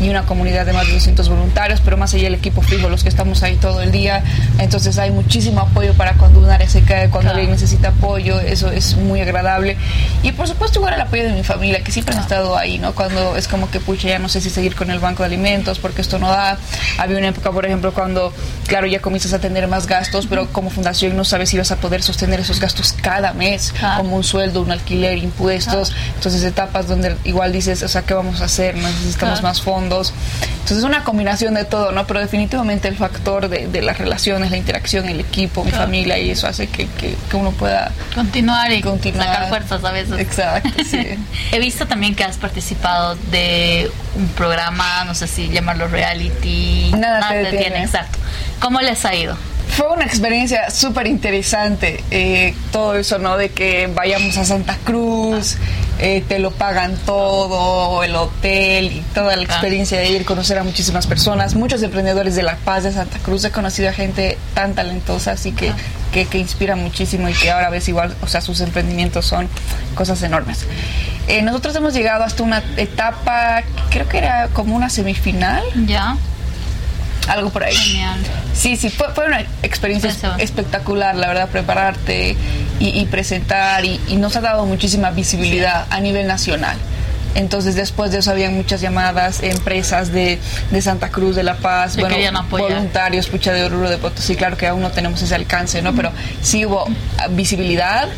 y 0.00 0.08
una 0.08 0.24
comunidad 0.24 0.66
de 0.66 0.72
más 0.72 0.86
de 0.86 0.94
200 0.94 1.28
voluntarios, 1.28 1.80
pero 1.84 1.96
más 1.96 2.12
allá 2.14 2.24
del 2.24 2.34
equipo 2.34 2.62
fijo, 2.62 2.88
los 2.88 3.02
que 3.02 3.08
estamos 3.08 3.42
ahí 3.42 3.56
todo 3.56 3.80
el 3.80 3.92
día, 3.92 4.22
entonces 4.58 4.98
hay 4.98 5.10
muchísimo 5.10 5.60
apoyo 5.60 5.94
para 5.94 6.14
cuando 6.14 6.40
un 6.40 6.50
área 6.50 6.68
se 6.68 6.82
cae, 6.82 7.08
cuando 7.10 7.30
alguien 7.30 7.50
necesita 7.50 7.88
apoyo, 7.88 8.40
eso 8.40 8.70
es 8.70 8.96
muy 8.96 9.20
agradable. 9.20 9.76
Y 10.22 10.32
por 10.32 10.48
supuesto 10.48 10.78
igual 10.78 10.94
el 10.94 11.00
apoyo 11.00 11.24
de 11.24 11.32
mi 11.32 11.44
familia, 11.44 11.82
que 11.82 11.92
siempre 11.92 12.14
han 12.14 12.22
estado 12.22 12.56
ahí, 12.56 12.78
¿no? 12.78 12.94
Cuando 12.94 13.36
es 13.36 13.48
como 13.48 13.70
que, 13.70 13.80
pucha, 13.80 14.08
ya 14.08 14.18
no 14.18 14.28
sé 14.28 14.40
si 14.40 14.50
seguir 14.50 14.74
con 14.74 14.90
el 14.90 14.98
banco 14.98 15.22
de 15.22 15.28
alimentos, 15.28 15.78
porque 15.78 16.00
esto 16.00 16.18
no 16.18 16.28
da. 16.28 16.58
Había 16.98 17.18
una 17.18 17.28
época, 17.28 17.52
por 17.52 17.64
ejemplo, 17.64 17.92
cuando, 17.92 18.32
claro, 18.66 18.86
ya 18.86 19.00
comienzas 19.00 19.32
a 19.32 19.38
tener 19.38 19.53
más 19.68 19.86
gastos, 19.86 20.26
pero 20.26 20.48
como 20.52 20.70
fundación 20.70 21.16
no 21.16 21.24
sabes 21.24 21.50
si 21.50 21.58
vas 21.58 21.70
a 21.70 21.76
poder 21.76 22.02
sostener 22.02 22.40
esos 22.40 22.60
gastos 22.60 22.94
cada 23.00 23.32
mes, 23.32 23.74
como 23.96 24.16
un 24.16 24.24
sueldo, 24.24 24.62
un 24.62 24.70
alquiler, 24.70 25.18
impuestos. 25.18 25.92
Entonces, 26.14 26.42
etapas 26.42 26.88
donde 26.88 27.16
igual 27.24 27.52
dices, 27.52 27.82
o 27.82 27.88
sea, 27.88 28.02
¿qué 28.02 28.14
vamos 28.14 28.40
a 28.40 28.44
hacer? 28.44 28.76
Necesitamos 28.76 29.42
más 29.42 29.62
fondos. 29.62 30.12
Entonces, 30.42 30.78
es 30.78 30.84
una 30.84 31.04
combinación 31.04 31.54
de 31.54 31.64
todo, 31.64 31.92
¿no? 31.92 32.06
Pero 32.06 32.20
definitivamente 32.20 32.88
el 32.88 32.96
factor 32.96 33.48
de, 33.48 33.82
las 33.82 33.98
relaciones, 33.98 34.50
la 34.50 34.56
interacción, 34.56 35.06
el 35.08 35.20
equipo, 35.20 35.64
mi 35.64 35.70
familia, 35.70 36.18
y 36.18 36.30
eso 36.30 36.46
hace 36.46 36.66
que, 36.68 36.86
que, 36.86 37.16
uno 37.34 37.50
pueda 37.50 37.90
continuar 38.14 38.72
y 38.72 38.80
continuar. 38.80 39.26
sacar 39.26 39.48
fuerzas 39.48 39.84
a 39.84 39.90
veces. 39.90 40.18
Exacto, 40.18 40.70
sí. 40.90 41.18
He 41.52 41.58
visto 41.58 41.86
también 41.86 42.14
que 42.14 42.24
has 42.24 42.38
participado 42.38 43.16
de 43.30 43.90
un 44.16 44.28
programa, 44.28 45.04
no 45.04 45.14
sé 45.14 45.26
si 45.26 45.48
llamarlo 45.48 45.88
reality. 45.88 46.92
Nada, 46.96 47.28
te 47.28 47.36
detiene. 47.36 47.82
Exacto. 47.82 48.18
¿Cómo 48.64 48.80
les 48.80 49.04
ha 49.04 49.14
ido? 49.14 49.36
Fue 49.76 49.90
una 49.90 50.06
experiencia 50.06 50.70
súper 50.70 51.06
interesante, 51.06 52.02
eh, 52.10 52.54
todo 52.72 52.94
eso, 52.94 53.18
¿no? 53.18 53.36
De 53.36 53.50
que 53.50 53.90
vayamos 53.94 54.38
a 54.38 54.44
Santa 54.46 54.78
Cruz, 54.84 55.58
eh, 55.98 56.24
te 56.26 56.38
lo 56.38 56.50
pagan 56.50 56.96
todo, 57.04 58.02
el 58.02 58.16
hotel 58.16 58.86
y 58.86 59.00
toda 59.12 59.36
la 59.36 59.42
ah. 59.42 59.44
experiencia 59.44 59.98
de 59.98 60.08
ir 60.08 60.22
a 60.22 60.24
conocer 60.24 60.56
a 60.56 60.64
muchísimas 60.64 61.06
personas, 61.06 61.56
muchos 61.56 61.82
emprendedores 61.82 62.36
de 62.36 62.42
La 62.42 62.56
Paz, 62.56 62.84
de 62.84 62.92
Santa 62.92 63.18
Cruz, 63.18 63.44
he 63.44 63.50
conocido 63.50 63.90
a 63.90 63.92
gente 63.92 64.38
tan 64.54 64.72
talentosa, 64.72 65.32
así 65.32 65.52
que, 65.52 65.68
ah. 65.68 65.76
que, 66.10 66.24
que, 66.24 66.38
inspira 66.38 66.74
muchísimo 66.74 67.28
y 67.28 67.34
que 67.34 67.50
ahora 67.50 67.68
ves 67.68 67.86
igual, 67.90 68.16
o 68.22 68.28
sea, 68.28 68.40
sus 68.40 68.62
emprendimientos 68.62 69.26
son 69.26 69.46
cosas 69.94 70.22
enormes. 70.22 70.64
Eh, 71.28 71.42
nosotros 71.42 71.76
hemos 71.76 71.92
llegado 71.92 72.24
hasta 72.24 72.42
una 72.42 72.62
etapa, 72.78 73.62
creo 73.90 74.08
que 74.08 74.16
era 74.16 74.48
como 74.54 74.74
una 74.74 74.88
semifinal. 74.88 75.62
Ya 75.86 76.16
algo 77.28 77.50
por 77.50 77.64
ahí. 77.64 77.74
Genial. 77.74 78.18
Sí, 78.54 78.76
sí, 78.76 78.90
fue, 78.90 79.08
fue 79.14 79.26
una 79.26 79.40
experiencia 79.62 80.14
espectacular, 80.38 81.14
la 81.16 81.28
verdad, 81.28 81.48
prepararte 81.48 82.36
y, 82.78 83.04
presentar 83.06 83.84
y, 83.84 83.98
nos 84.16 84.36
ha 84.36 84.40
dado 84.40 84.66
muchísima 84.66 85.10
visibilidad 85.10 85.86
a 85.90 86.00
nivel 86.00 86.26
nacional. 86.26 86.76
Entonces 87.34 87.74
después 87.74 88.12
de 88.12 88.18
eso 88.18 88.30
habían 88.30 88.54
muchas 88.54 88.80
llamadas, 88.80 89.42
empresas 89.42 90.12
de, 90.12 90.38
de 90.70 90.82
Santa 90.82 91.10
Cruz, 91.10 91.34
de 91.34 91.42
La 91.42 91.56
Paz, 91.56 91.96
bueno, 91.96 92.16
voluntarios, 92.48 93.26
Pucha 93.26 93.52
de 93.52 93.64
Oruro, 93.64 93.90
de 93.90 93.98
Potosí, 93.98 94.36
claro 94.36 94.56
que 94.56 94.68
aún 94.68 94.82
no 94.82 94.92
tenemos 94.92 95.20
ese 95.20 95.34
alcance, 95.34 95.82
¿no? 95.82 95.96
Pero 95.96 96.12
sí 96.42 96.64
hubo 96.64 96.84
visibilidad 97.30 98.08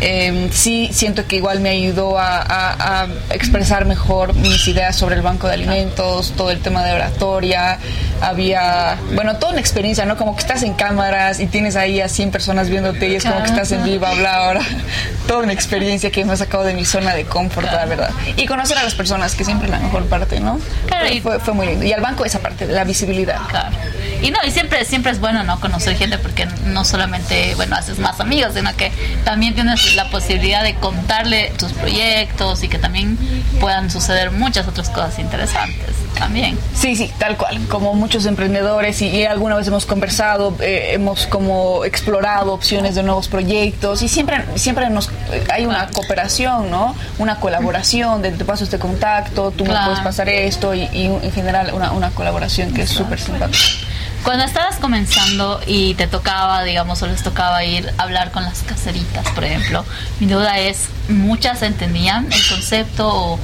eh, 0.00 0.48
sí 0.52 0.90
siento 0.92 1.26
que 1.26 1.36
igual 1.36 1.60
me 1.60 1.70
ayudó 1.70 2.18
a, 2.18 3.06
expresar 3.30 3.84
mejor 3.84 4.34
mis 4.34 4.66
ideas 4.68 4.96
sobre 4.96 5.16
el 5.16 5.22
banco 5.22 5.46
de 5.46 5.54
alimentos, 5.54 6.32
todo 6.36 6.50
el 6.50 6.60
tema 6.60 6.84
de 6.84 6.92
oratoria, 6.92 7.78
había, 8.20 8.96
bueno, 9.14 9.36
toda 9.36 9.52
una 9.52 9.60
experiencia, 9.60 10.04
¿no? 10.04 10.16
Como 10.16 10.34
que 10.34 10.40
estás 10.40 10.62
en 10.62 10.74
cámaras 10.74 11.40
y 11.40 11.46
tienes 11.46 11.76
ahí 11.76 12.00
a 12.00 12.08
100 12.08 12.30
personas 12.30 12.68
viéndote 12.68 13.08
y 13.08 13.14
es 13.16 13.24
como 13.24 13.38
que 13.38 13.48
estás 13.48 13.72
en 13.72 13.84
vivo, 13.84 14.06
habla 14.06 14.34
ahora, 14.36 14.60
toda 15.26 15.40
una 15.40 15.52
experiencia 15.52 16.10
que 16.10 16.24
me 16.24 16.32
ha 16.32 16.36
sacado 16.36 16.64
de 16.64 16.74
mi 16.74 16.84
zona 16.84 17.14
de 17.14 17.24
confort, 17.24 17.70
la 17.70 17.86
verdad. 17.86 18.10
Y 18.36 18.46
conocer 18.46 18.78
a 18.78 18.82
las 18.82 18.94
personas, 18.94 19.34
que 19.34 19.44
siempre 19.44 19.66
es 19.66 19.72
la 19.72 19.80
mejor 19.80 20.06
parte, 20.06 20.40
¿no? 20.40 20.60
Claro, 20.86 21.08
y 21.08 21.20
fue, 21.20 21.38
fue, 21.40 21.54
muy 21.54 21.66
lindo. 21.66 21.84
Y 21.84 21.92
al 21.92 22.00
banco 22.00 22.24
esa 22.24 22.40
parte, 22.40 22.66
la 22.66 22.84
visibilidad. 22.84 23.40
Claro. 23.48 23.76
Y 24.22 24.30
no, 24.30 24.38
y 24.46 24.50
siempre, 24.50 24.84
siempre 24.84 25.12
es 25.12 25.20
bueno, 25.20 25.42
¿no? 25.44 25.60
Conocer 25.60 25.96
gente 25.96 26.18
porque 26.18 26.46
no 26.66 26.84
solamente, 26.84 27.54
bueno, 27.54 27.76
haces 27.76 27.98
más 27.98 28.20
amigos, 28.20 28.52
sino 28.54 28.74
que 28.76 28.92
también 29.24 29.54
tienes 29.54 29.94
la 29.96 30.10
posibilidad 30.10 30.62
de 30.62 30.74
contarle 30.74 31.52
tus 31.58 31.72
proyectos 31.72 32.62
y 32.62 32.68
que 32.68 32.78
también 32.78 33.18
puedan 33.60 33.90
suceder 33.90 34.30
muchas 34.30 34.68
otras 34.68 34.90
cosas 34.90 35.18
interesantes 35.18 35.94
también. 36.18 36.58
Sí, 36.74 36.96
sí, 36.96 37.10
tal 37.18 37.36
cual. 37.36 37.58
Como 37.68 37.94
muchos 37.94 38.26
emprendedores 38.26 39.00
y, 39.00 39.24
alguna 39.24 39.56
vez 39.56 39.66
hemos 39.66 39.86
conversado, 39.86 40.54
eh, 40.60 40.90
hemos 40.92 41.26
como 41.26 41.84
explorado 41.84 42.52
opciones 42.52 42.94
de 42.94 43.02
nuevos 43.02 43.28
proyectos 43.28 44.02
y 44.02 44.08
siempre, 44.08 44.44
siempre 44.56 44.90
nos 44.90 45.08
eh, 45.08 45.44
hay 45.50 45.66
una 45.66 45.88
cooperación, 45.88 46.70
¿no? 46.70 46.94
Una 47.18 47.36
colaboración 47.40 48.22
de 48.22 48.32
te 48.32 48.44
paso 48.44 48.64
este 48.64 48.78
contacto, 48.78 49.50
tú 49.50 49.64
me 49.64 49.74
puedes 49.84 50.00
pasar 50.00 50.28
esto 50.28 50.74
y, 50.74 50.88
en 50.92 51.32
general 51.32 51.72
una, 51.72 51.92
una 51.92 52.10
colaboración 52.10 52.72
que 52.72 52.82
es 52.82 52.90
súper 52.90 53.18
simpática. 53.18 53.89
Cuando 54.24 54.44
estabas 54.44 54.76
comenzando 54.76 55.60
y 55.66 55.94
te 55.94 56.06
tocaba, 56.06 56.62
digamos, 56.62 57.02
o 57.02 57.06
les 57.06 57.22
tocaba 57.22 57.64
ir 57.64 57.92
a 57.96 58.02
hablar 58.02 58.30
con 58.30 58.44
las 58.44 58.62
caseritas, 58.62 59.26
por 59.30 59.44
ejemplo, 59.44 59.84
mi 60.20 60.26
duda 60.26 60.58
es, 60.58 60.88
¿muchas 61.08 61.62
entendían 61.62 62.26
el 62.30 62.48
concepto 62.48 63.08
o 63.08 63.38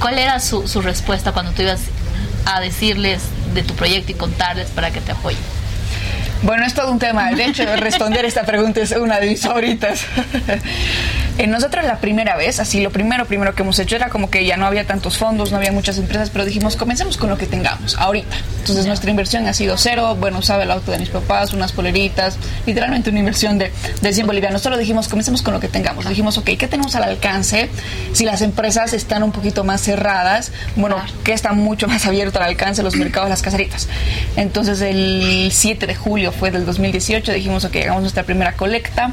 cuál 0.00 0.18
era 0.18 0.40
su, 0.40 0.66
su 0.66 0.80
respuesta 0.80 1.32
cuando 1.32 1.52
tú 1.52 1.62
ibas 1.62 1.80
a 2.46 2.60
decirles 2.60 3.22
de 3.54 3.62
tu 3.62 3.74
proyecto 3.74 4.12
y 4.12 4.14
contarles 4.14 4.70
para 4.70 4.90
que 4.90 5.00
te 5.00 5.12
apoyen? 5.12 5.40
Bueno, 6.42 6.64
es 6.64 6.74
todo 6.74 6.90
un 6.90 6.98
tema. 6.98 7.30
De 7.30 7.44
hecho, 7.44 7.64
responder 7.76 8.24
esta 8.24 8.44
pregunta 8.44 8.80
es 8.80 8.90
una 8.92 9.20
de 9.20 9.28
mis 9.28 9.42
favoritas. 9.42 10.04
En 11.38 11.50
nosotros 11.50 11.84
la 11.84 11.98
primera 11.98 12.36
vez, 12.36 12.60
así 12.60 12.82
lo 12.82 12.90
primero, 12.90 13.24
primero 13.24 13.54
que 13.54 13.62
hemos 13.62 13.78
hecho 13.78 13.96
era 13.96 14.10
como 14.10 14.30
que 14.30 14.44
ya 14.44 14.58
no 14.58 14.66
había 14.66 14.86
tantos 14.86 15.16
fondos, 15.16 15.50
no 15.50 15.56
había 15.56 15.72
muchas 15.72 15.96
empresas, 15.96 16.28
pero 16.30 16.44
dijimos, 16.44 16.76
comencemos 16.76 17.16
con 17.16 17.30
lo 17.30 17.38
que 17.38 17.46
tengamos, 17.46 17.96
ahorita. 17.96 18.36
Entonces 18.58 18.86
nuestra 18.86 19.10
inversión 19.10 19.46
ha 19.46 19.54
sido 19.54 19.78
cero, 19.78 20.14
bueno, 20.20 20.38
usaba 20.38 20.62
el 20.62 20.70
auto 20.70 20.92
de 20.92 20.98
mis 20.98 21.08
papás, 21.08 21.52
unas 21.52 21.72
poleritas, 21.72 22.36
literalmente 22.66 23.10
una 23.10 23.20
inversión 23.20 23.58
de, 23.58 23.72
de 24.02 24.12
100 24.12 24.26
bolivianos. 24.26 24.62
Solo 24.62 24.76
dijimos, 24.76 25.08
comencemos 25.08 25.42
con 25.42 25.54
lo 25.54 25.60
que 25.60 25.68
tengamos. 25.68 26.06
Dijimos, 26.06 26.36
ok, 26.36 26.50
¿qué 26.58 26.68
tenemos 26.68 26.94
al 26.96 27.04
alcance? 27.04 27.70
Si 28.12 28.24
las 28.24 28.42
empresas 28.42 28.92
están 28.92 29.22
un 29.22 29.32
poquito 29.32 29.64
más 29.64 29.80
cerradas, 29.80 30.52
bueno, 30.76 30.96
¿qué 31.24 31.32
está 31.32 31.54
mucho 31.54 31.88
más 31.88 32.06
abierto 32.06 32.38
al 32.38 32.44
alcance? 32.44 32.82
Los 32.82 32.96
mercados, 32.96 33.30
las 33.30 33.42
caseritas. 33.42 33.88
Entonces 34.36 34.80
el 34.82 35.48
7 35.50 35.86
de 35.86 35.94
julio 35.94 36.30
fue 36.30 36.50
del 36.50 36.66
2018, 36.66 37.32
dijimos, 37.32 37.64
ok, 37.64 37.76
hagamos 37.76 38.02
nuestra 38.02 38.22
primera 38.22 38.52
colecta. 38.52 39.12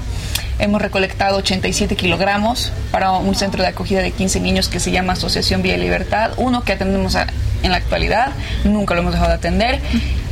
Hemos 0.60 0.82
recolectado 0.82 1.38
87 1.38 1.96
kilogramos 1.96 2.72
para 2.92 3.12
un 3.12 3.34
centro 3.34 3.64
de 3.64 3.70
acogida 3.70 4.02
de 4.02 4.12
15 4.12 4.42
niños 4.42 4.68
que 4.68 4.80
se 4.80 4.92
llama 4.92 5.14
Asociación 5.14 5.62
Vía 5.62 5.78
Libertad, 5.78 6.32
uno 6.38 6.64
que 6.64 6.74
atendemos 6.74 7.16
en 7.64 7.72
la 7.72 7.78
actualidad, 7.78 8.32
nunca 8.66 8.94
lo 8.94 9.02
hemos 9.02 9.14
dejado 9.14 9.30
de 9.30 9.36
atender. 9.38 9.80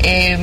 Eh, 0.04 0.38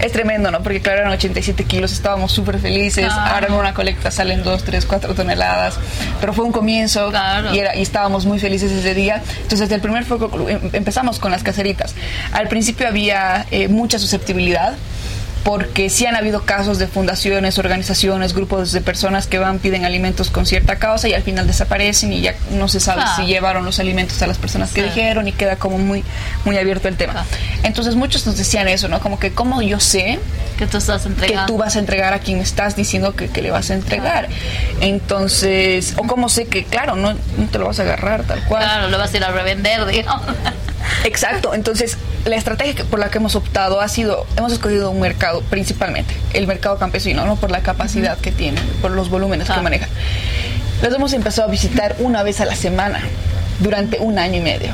es 0.00 0.12
tremendo, 0.12 0.50
¿no? 0.50 0.62
Porque 0.62 0.80
claro, 0.80 1.00
eran 1.00 1.12
87 1.12 1.64
kilos, 1.64 1.92
estábamos 1.92 2.32
súper 2.32 2.58
felices, 2.58 3.12
ahora 3.12 3.48
en 3.48 3.52
una 3.52 3.74
colecta 3.74 4.10
salen 4.10 4.42
2, 4.42 4.64
3, 4.64 4.86
4 4.86 5.14
toneladas, 5.14 5.78
pero 6.20 6.32
fue 6.32 6.44
un 6.44 6.52
comienzo 6.52 7.12
y, 7.52 7.58
era, 7.58 7.76
y 7.76 7.82
estábamos 7.82 8.26
muy 8.26 8.38
felices 8.38 8.72
ese 8.72 8.94
día. 8.94 9.22
Entonces, 9.36 9.60
desde 9.60 9.74
el 9.74 9.80
primer 9.80 10.04
fuego 10.04 10.48
em, 10.48 10.70
empezamos 10.72 11.18
con 11.18 11.30
las 11.30 11.42
caseritas. 11.42 11.94
Al 12.32 12.48
principio 12.48 12.88
había 12.88 13.46
eh, 13.50 13.68
mucha 13.68 13.98
susceptibilidad 13.98 14.74
porque 15.44 15.90
sí 15.90 16.06
han 16.06 16.16
habido 16.16 16.42
casos 16.42 16.78
de 16.78 16.86
fundaciones, 16.86 17.58
organizaciones, 17.58 18.34
grupos 18.34 18.72
de 18.72 18.80
personas 18.80 19.26
que 19.26 19.38
van, 19.38 19.58
piden 19.58 19.84
alimentos 19.84 20.30
con 20.30 20.46
cierta 20.46 20.76
causa 20.76 21.08
y 21.08 21.14
al 21.14 21.22
final 21.22 21.46
desaparecen 21.46 22.12
y 22.12 22.20
ya 22.20 22.34
no 22.52 22.68
se 22.68 22.80
sabe 22.80 23.02
si 23.16 23.26
llevaron 23.26 23.64
los 23.64 23.78
alimentos 23.78 24.20
a 24.22 24.26
las 24.26 24.38
personas 24.38 24.72
que 24.72 24.82
dijeron 24.82 25.28
y 25.28 25.32
queda 25.32 25.56
como 25.56 25.78
muy, 25.78 26.04
muy 26.44 26.56
abierto 26.58 26.88
el 26.88 26.96
tema. 26.96 27.24
Entonces 27.62 27.94
muchos 27.94 28.26
nos 28.26 28.36
decían 28.36 28.68
eso, 28.68 28.88
¿no? 28.88 29.00
Como 29.00 29.18
que 29.18 29.32
cómo 29.32 29.62
yo 29.62 29.80
sé 29.80 30.18
que 30.58 30.66
tú, 30.66 30.78
estás 30.78 31.02
que 31.02 31.38
tú 31.46 31.56
vas 31.56 31.76
a 31.76 31.78
entregar 31.78 32.12
a 32.12 32.18
quien 32.18 32.38
estás 32.40 32.76
diciendo 32.76 33.14
que, 33.14 33.28
le 33.38 33.50
vas 33.50 33.70
a 33.70 33.74
entregar. 33.74 34.28
Entonces, 34.80 35.94
o 35.96 36.02
cómo 36.02 36.28
sé 36.28 36.46
que, 36.46 36.64
claro, 36.64 36.96
no, 36.96 37.12
no 37.12 37.46
te 37.50 37.58
lo 37.58 37.66
vas 37.66 37.78
a 37.78 37.82
agarrar 37.82 38.24
tal 38.24 38.42
cual. 38.44 38.64
Claro, 38.64 38.88
lo 38.88 38.98
vas 38.98 39.14
a 39.14 39.16
ir 39.16 39.24
a 39.24 39.30
revender, 39.30 39.86
digamos. 39.86 40.26
Exacto, 41.04 41.54
entonces 41.54 41.96
la 42.24 42.36
estrategia 42.36 42.84
por 42.84 42.98
la 42.98 43.10
que 43.10 43.18
hemos 43.18 43.34
optado 43.36 43.80
ha 43.80 43.88
sido, 43.88 44.26
hemos 44.36 44.52
escogido 44.52 44.90
un 44.90 45.00
mercado 45.00 45.42
principalmente, 45.42 46.14
el 46.32 46.46
mercado 46.46 46.78
campesino, 46.78 47.24
¿no? 47.26 47.36
Por 47.36 47.50
la 47.50 47.60
capacidad 47.60 48.18
que 48.18 48.32
tiene, 48.32 48.60
por 48.80 48.90
los 48.90 49.08
volúmenes 49.10 49.46
que 49.46 49.54
ah. 49.54 49.62
maneja. 49.62 49.88
Los 50.82 50.94
hemos 50.94 51.12
empezado 51.12 51.48
a 51.48 51.50
visitar 51.50 51.96
una 51.98 52.22
vez 52.22 52.40
a 52.40 52.44
la 52.44 52.54
semana 52.54 53.00
durante 53.60 53.98
un 53.98 54.18
año 54.18 54.38
y 54.38 54.42
medio. 54.42 54.70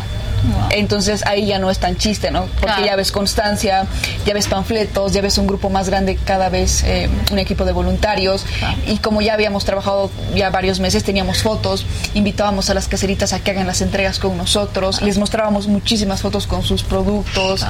Entonces 0.71 1.25
ahí 1.27 1.47
ya 1.47 1.59
no 1.59 1.71
es 1.71 1.79
tan 1.79 1.97
chiste, 1.97 2.31
¿no? 2.31 2.47
Porque 2.61 2.85
ya 2.85 2.97
ves 2.97 3.13
constancia, 3.13 3.87
ya 4.27 4.35
ves 4.35 4.49
panfletos, 4.49 5.13
ya 5.13 5.23
ves 5.23 5.39
un 5.39 5.47
grupo 5.47 5.71
más 5.71 5.89
grande 5.89 6.17
cada 6.25 6.49
vez, 6.49 6.83
eh, 6.85 7.09
un 7.31 7.39
equipo 7.39 7.65
de 7.65 7.73
voluntarios. 7.73 8.45
Y 8.87 8.99
como 8.99 9.21
ya 9.23 9.35
habíamos 9.35 9.65
trabajado 9.65 10.11
ya 10.35 10.51
varios 10.51 10.81
meses, 10.81 11.05
teníamos 11.05 11.43
fotos, 11.43 11.87
invitábamos 12.15 12.71
a 12.71 12.75
las 12.75 12.89
caseritas 12.89 13.33
a 13.33 13.41
que 13.41 13.51
hagan 13.51 13.67
las 13.67 13.81
entregas 13.81 14.19
con 14.19 14.37
nosotros, 14.37 15.03
les 15.03 15.19
mostrábamos 15.19 15.67
muchísimas 15.67 16.23
fotos 16.23 16.47
con 16.47 16.63
sus 16.63 16.83
productos. 16.83 17.65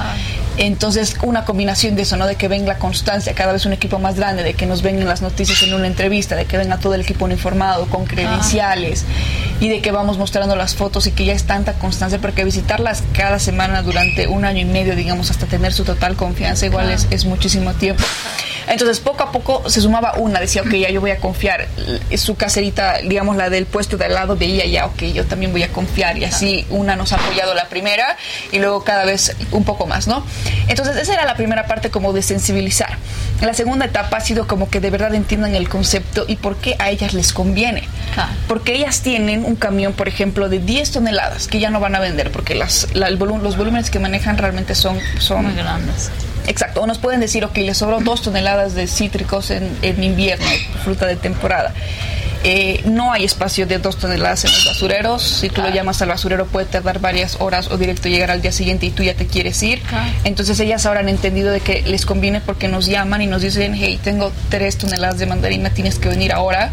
Entonces, 0.57 1.17
una 1.21 1.45
combinación 1.45 1.95
de 1.95 2.03
eso, 2.03 2.17
¿no? 2.17 2.27
De 2.27 2.35
que 2.35 2.47
venga 2.47 2.73
la 2.73 2.79
constancia, 2.79 3.33
cada 3.33 3.53
vez 3.53 3.65
un 3.65 3.73
equipo 3.73 3.99
más 3.99 4.15
grande, 4.15 4.43
de 4.43 4.53
que 4.53 4.65
nos 4.65 4.81
vengan 4.81 5.07
las 5.07 5.21
noticias 5.21 5.61
en 5.63 5.73
una 5.73 5.87
entrevista, 5.87 6.35
de 6.35 6.45
que 6.45 6.57
venga 6.57 6.77
todo 6.77 6.93
el 6.95 7.01
equipo 7.01 7.25
uniformado, 7.25 7.87
con 7.87 8.05
credenciales, 8.05 9.05
y 9.59 9.69
de 9.69 9.81
que 9.81 9.91
vamos 9.91 10.17
mostrando 10.17 10.55
las 10.55 10.75
fotos 10.75 11.07
y 11.07 11.11
que 11.11 11.25
ya 11.25 11.33
es 11.33 11.43
tanta 11.43 11.73
constancia, 11.73 12.19
porque 12.19 12.43
visitar 12.43 12.65
visitarlas 12.65 13.03
cada 13.13 13.37
semana 13.37 13.81
durante 13.81 14.27
un 14.27 14.45
año 14.45 14.61
y 14.61 14.65
medio, 14.65 14.95
digamos, 14.95 15.29
hasta 15.29 15.45
tener 15.45 15.73
su 15.73 15.83
total 15.83 16.15
confianza, 16.15 16.65
igual 16.65 16.89
es, 16.89 17.07
es 17.11 17.25
muchísimo 17.25 17.73
tiempo. 17.73 18.03
Entonces, 18.67 18.99
poco 18.99 19.23
a 19.23 19.31
poco 19.31 19.69
se 19.69 19.81
sumaba 19.81 20.13
una, 20.17 20.39
decía, 20.39 20.61
ok, 20.61 20.71
ya 20.73 20.89
yo 20.89 21.01
voy 21.01 21.11
a 21.11 21.17
confiar. 21.17 21.67
Su 22.17 22.35
caserita, 22.35 22.99
digamos, 22.99 23.35
la 23.35 23.49
del 23.49 23.65
puesto 23.65 23.97
de 23.97 24.05
al 24.05 24.13
lado, 24.13 24.35
veía 24.35 24.65
ya, 24.65 24.85
ok, 24.85 25.03
yo 25.13 25.25
también 25.25 25.51
voy 25.51 25.63
a 25.63 25.69
confiar. 25.69 26.17
Y 26.17 26.25
así 26.25 26.65
una 26.69 26.95
nos 26.95 27.13
ha 27.13 27.17
apoyado 27.17 27.53
la 27.53 27.67
primera 27.69 28.17
y 28.51 28.59
luego 28.59 28.83
cada 28.83 29.05
vez 29.05 29.35
un 29.51 29.63
poco 29.63 29.85
más, 29.85 30.07
¿no? 30.07 30.25
Entonces, 30.67 30.97
esa 30.97 31.13
era 31.13 31.25
la 31.25 31.35
primera 31.35 31.67
parte 31.67 31.89
como 31.89 32.13
de 32.13 32.21
sensibilizar. 32.21 32.97
La 33.41 33.53
segunda 33.53 33.85
etapa 33.85 34.17
ha 34.17 34.21
sido 34.21 34.47
como 34.47 34.69
que 34.69 34.79
de 34.79 34.89
verdad 34.89 35.13
entiendan 35.13 35.55
el 35.55 35.69
concepto 35.69 36.25
y 36.27 36.37
por 36.37 36.57
qué 36.57 36.75
a 36.79 36.89
ellas 36.89 37.13
les 37.13 37.33
conviene. 37.33 37.87
Porque 38.47 38.73
ellas 38.73 39.01
tienen 39.01 39.43
un 39.43 39.55
camión, 39.55 39.93
por 39.93 40.07
ejemplo, 40.07 40.49
de 40.49 40.59
10 40.59 40.91
toneladas 40.91 41.47
que 41.47 41.59
ya 41.59 41.69
no 41.69 41.79
van 41.79 41.95
a 41.95 41.99
vender 41.99 42.31
porque 42.31 42.55
las, 42.55 42.87
el 42.93 43.19
los 43.19 43.57
volúmenes 43.57 43.89
que 43.89 43.99
manejan 43.99 44.37
realmente 44.37 44.75
son, 44.75 44.97
son 45.19 45.45
muy 45.45 45.55
grandes. 45.55 46.11
Exacto, 46.47 46.81
o 46.81 46.87
nos 46.87 46.99
pueden 46.99 47.19
decir, 47.19 47.43
ok, 47.43 47.57
les 47.57 47.77
sobró 47.77 47.99
dos 47.99 48.21
toneladas 48.21 48.75
de 48.75 48.87
cítricos 48.87 49.51
en, 49.51 49.69
en 49.81 50.03
invierno, 50.03 50.45
fruta 50.83 51.05
de 51.05 51.15
temporada. 51.15 51.73
Eh, 52.47 52.83
no 52.85 53.11
hay 53.11 53.25
espacio 53.25 53.65
de 53.65 53.79
dos 53.79 53.97
toneladas 53.97 54.45
en 54.45 54.51
los 54.51 54.65
basureros. 54.67 55.23
Si 55.23 55.49
tú 55.49 55.63
lo 55.63 55.69
llamas 55.69 55.99
al 56.03 56.09
basurero 56.09 56.45
puede 56.45 56.67
tardar 56.67 56.99
varias 56.99 57.37
horas 57.41 57.71
o 57.71 57.77
directo 57.77 58.07
llegar 58.07 58.29
al 58.29 58.43
día 58.43 58.51
siguiente 58.51 58.85
y 58.85 58.91
tú 58.91 59.01
ya 59.01 59.15
te 59.15 59.25
quieres 59.25 59.61
ir. 59.63 59.81
Entonces 60.23 60.59
ellas 60.59 60.85
ahora 60.85 60.99
han 60.99 61.09
entendido 61.09 61.51
de 61.51 61.59
que 61.59 61.81
les 61.81 62.05
conviene 62.05 62.41
porque 62.41 62.67
nos 62.67 62.85
llaman 62.85 63.23
y 63.23 63.25
nos 63.25 63.41
dicen, 63.41 63.73
hey, 63.73 63.99
tengo 64.03 64.31
tres 64.49 64.77
toneladas 64.77 65.17
de 65.17 65.25
mandarina, 65.25 65.71
tienes 65.71 65.97
que 65.97 66.07
venir 66.07 66.33
ahora 66.33 66.71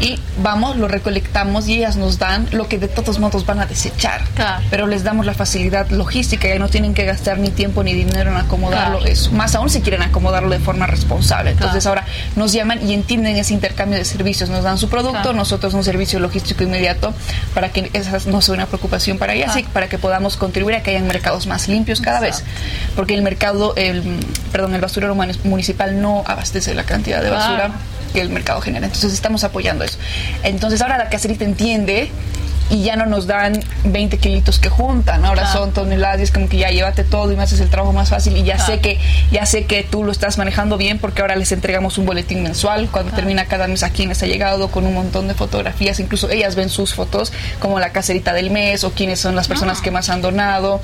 y 0.00 0.18
vamos, 0.42 0.76
lo 0.76 0.88
recolectamos 0.88 1.68
y 1.68 1.76
ellas 1.76 1.96
nos 1.96 2.18
dan 2.18 2.46
lo 2.52 2.68
que 2.68 2.78
de 2.78 2.88
todos 2.88 3.18
modos 3.18 3.46
van 3.46 3.60
a 3.60 3.66
desechar. 3.66 4.22
Pero 4.70 4.86
les 4.86 5.04
damos 5.04 5.24
la 5.24 5.34
facilidad 5.34 5.88
logística 5.90 6.54
y 6.54 6.58
no 6.58 6.68
tienen 6.68 6.92
que 6.92 7.04
gastar 7.04 7.38
ni 7.38 7.50
tiempo 7.50 7.82
ni 7.82 7.94
dinero 7.94 8.30
en 8.30 8.36
acomodarlo. 8.36 9.04
Eso. 9.06 9.32
Más 9.32 9.54
aún 9.54 9.70
si 9.70 9.80
quieren 9.80 10.02
acomodarlo 10.02 10.50
de 10.50 10.58
forma 10.58 10.86
responsable. 10.86 11.52
Entonces 11.52 11.86
ahora 11.86 12.04
nos 12.34 12.52
llaman 12.52 12.86
y 12.86 12.92
entienden 12.92 13.36
ese 13.36 13.54
intercambio 13.54 13.98
de 13.98 14.04
servicios. 14.04 14.50
Nos 14.50 14.64
dan 14.64 14.78
su 14.78 14.88
producto, 14.88 15.32
nosotros 15.32 15.72
un 15.74 15.84
servicio 15.84 16.18
logístico 16.20 16.62
inmediato 16.62 17.14
para 17.54 17.70
que 17.70 17.90
esa 17.94 18.18
no 18.26 18.42
sea 18.42 18.54
una 18.54 18.66
preocupación 18.66 19.18
para 19.18 19.34
ellas 19.34 19.56
y 19.56 19.62
para 19.62 19.88
que 19.88 19.98
podamos 19.98 20.36
contribuir 20.36 20.76
a 20.76 20.82
que 20.82 20.90
hayan 20.90 21.06
mercados 21.06 21.46
más 21.46 21.68
limpios 21.68 22.00
cada 22.00 22.20
vez. 22.20 22.44
Porque 22.94 23.14
el 23.14 23.22
mercado, 23.22 23.74
el, 23.76 24.02
perdón, 24.52 24.74
el 24.74 24.80
basurero 24.80 25.14
municipal 25.14 26.00
no 26.02 26.22
abastece 26.26 26.74
la 26.74 26.84
cantidad 26.84 27.22
de 27.22 27.30
basura 27.30 27.70
que 28.12 28.20
el 28.20 28.30
mercado 28.30 28.60
genera. 28.60 28.86
Entonces 28.86 29.12
estamos 29.12 29.44
apoyando 29.44 29.84
eso. 29.84 29.98
Entonces 30.42 30.80
ahora 30.82 30.98
la 30.98 31.08
caserita 31.08 31.44
entiende 31.44 32.10
y 32.68 32.82
ya 32.82 32.96
no 32.96 33.06
nos 33.06 33.26
dan 33.26 33.62
20 33.84 34.18
kilitos 34.18 34.58
que 34.58 34.68
juntan, 34.68 35.24
ahora 35.24 35.52
son 35.52 35.72
toneladas 35.72 36.20
y 36.20 36.22
es 36.24 36.30
como 36.32 36.48
que 36.48 36.56
ya 36.56 36.70
llévate 36.70 37.04
todo 37.04 37.30
y 37.32 37.36
me 37.36 37.42
haces 37.42 37.60
el 37.60 37.68
trabajo 37.68 37.92
más 37.92 38.10
fácil 38.10 38.36
y 38.36 38.42
ya 38.42 38.58
sé 38.58 38.80
que 38.80 38.98
ya 39.30 39.46
sé 39.46 39.66
que 39.66 39.84
tú 39.84 40.02
lo 40.02 40.10
estás 40.10 40.38
manejando 40.38 40.76
bien 40.76 40.98
porque 40.98 41.20
ahora 41.20 41.36
les 41.36 41.52
entregamos 41.52 41.98
un 41.98 42.06
boletín 42.06 42.42
mensual 42.42 42.88
cuando 42.90 43.12
termina 43.12 43.46
cada 43.46 43.68
mes 43.68 43.82
a 43.82 43.90
quienes 43.90 44.22
ha 44.22 44.26
llegado 44.26 44.68
con 44.68 44.86
un 44.86 44.94
montón 44.94 45.28
de 45.28 45.34
fotografías, 45.34 46.00
incluso 46.00 46.28
ellas 46.30 46.56
ven 46.56 46.68
sus 46.68 46.94
fotos 46.94 47.32
como 47.60 47.78
la 47.78 47.90
caserita 47.90 48.32
del 48.32 48.50
mes 48.50 48.84
o 48.84 48.90
quiénes 48.90 49.20
son 49.20 49.36
las 49.36 49.48
personas 49.48 49.78
ah. 49.80 49.82
que 49.84 49.90
más 49.90 50.08
han 50.08 50.22
donado. 50.22 50.80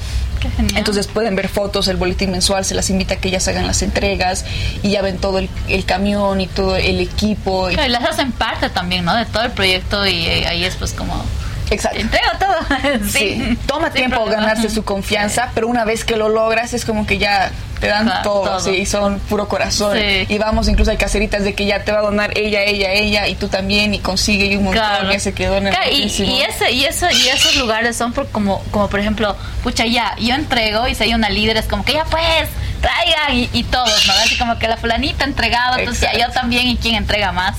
Entonces 0.75 1.07
pueden 1.07 1.37
ver 1.37 1.49
fotos, 1.49 1.87
el 1.89 1.97
boletín 1.97 2.33
mensual 2.33 2.65
se 2.65 2.75
las 2.75 2.91
invita 2.91 3.15
a 3.15 3.17
que 3.19 3.29
ellas 3.29 3.47
hagan 3.47 3.67
las 3.67 3.83
entregas 3.83 4.45
y 4.83 4.91
ya 4.91 5.03
ven 5.03 5.19
todo 5.19 5.39
el, 5.39 5.49
camión 5.87 6.41
y 6.41 6.47
todo 6.47 6.77
el 6.77 7.01
equipo. 7.01 7.71
Y, 7.71 7.77
las 7.77 8.05
hacen 8.05 8.33
parte 8.33 8.69
también, 8.71 9.05
¿no? 9.05 9.15
De 9.15 9.25
todo 9.27 9.45
el 9.45 9.53
proyecto 9.53 10.07
y 10.07 10.27
eh, 10.27 10.47
ahí 10.47 10.65
es 10.65 10.77
pues 10.77 10.93
como 10.93 11.23
Exacto. 11.71 11.99
Entrega 11.99 12.39
todo. 12.39 13.05
sí. 13.09 13.59
Toma 13.67 13.91
tiempo 13.91 14.25
ganarse 14.27 14.69
su 14.69 14.85
confianza, 14.85 15.51
pero 15.55 15.69
una 15.69 15.85
vez 15.85 16.05
que 16.05 16.17
lo 16.17 16.29
logras 16.29 16.75
es 16.75 16.85
como 16.85 17.07
que 17.07 17.19
ya 17.19 17.51
te 17.83 17.89
dan 17.89 18.23
todo, 18.23 18.61
sí, 18.61 18.87
son 18.87 19.19
puro 19.19 19.49
corazón. 19.49 19.99
Y 19.99 20.39
vamos, 20.39 20.69
incluso 20.69 20.93
hay 20.93 20.97
caseritas 20.97 21.43
de 21.43 21.55
que 21.55 21.67
ya 21.67 21.83
te 21.83 21.91
va 21.91 21.99
a 21.99 22.03
donar 22.03 22.39
ella, 22.39 22.63
ella, 22.63 22.93
ella, 22.93 23.27
y 23.27 23.35
tú 23.35 23.49
también, 23.49 23.93
y 23.93 23.99
consigue 23.99 24.47
y 24.47 24.57
un 24.57 24.65
montón 24.65 25.11
que 25.11 25.19
se 25.19 25.35
quedó 25.35 25.57
en 25.57 25.67
el 25.67 25.75
y, 25.91 26.03
y, 26.03 26.43
ese, 26.43 26.71
y, 26.71 26.85
eso, 26.85 27.07
y 27.11 27.29
esos 27.29 27.57
lugares 27.57 27.97
son 27.97 28.13
por 28.13 28.29
como, 28.29 28.63
como 28.71 28.89
por 28.89 29.01
ejemplo, 29.01 29.37
pucha, 29.65 29.85
ya, 29.85 30.15
yo 30.21 30.37
entrego 30.37 30.87
y 30.87 30.95
si 30.95 31.03
hay 31.03 31.15
una 31.15 31.29
líder, 31.29 31.57
es 31.57 31.67
como 31.67 31.85
que 31.85 31.95
ya 31.95 32.05
pues, 32.05 32.49
traigan, 32.81 33.49
y, 33.53 33.65
todos, 33.65 34.07
¿no? 34.07 34.13
Así 34.13 34.39
como 34.39 34.61
que 34.61 34.69
la 34.69 34.77
fulanita 34.77 35.25
entregado, 35.25 35.79
entonces 35.79 36.09
ya 36.13 36.27
yo 36.27 36.33
también, 36.33 36.69
y 36.69 36.77
quién 36.77 36.95
entrega 36.95 37.33
más. 37.33 37.57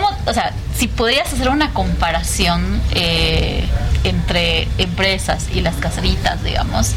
¿Cómo, 0.00 0.16
o 0.26 0.32
sea, 0.32 0.52
si 0.76 0.88
podrías 0.88 1.30
hacer 1.30 1.50
una 1.50 1.74
comparación 1.74 2.80
eh, 2.94 3.64
entre 4.04 4.66
empresas 4.78 5.48
y 5.54 5.60
las 5.60 5.76
caseritas, 5.76 6.42
digamos, 6.42 6.92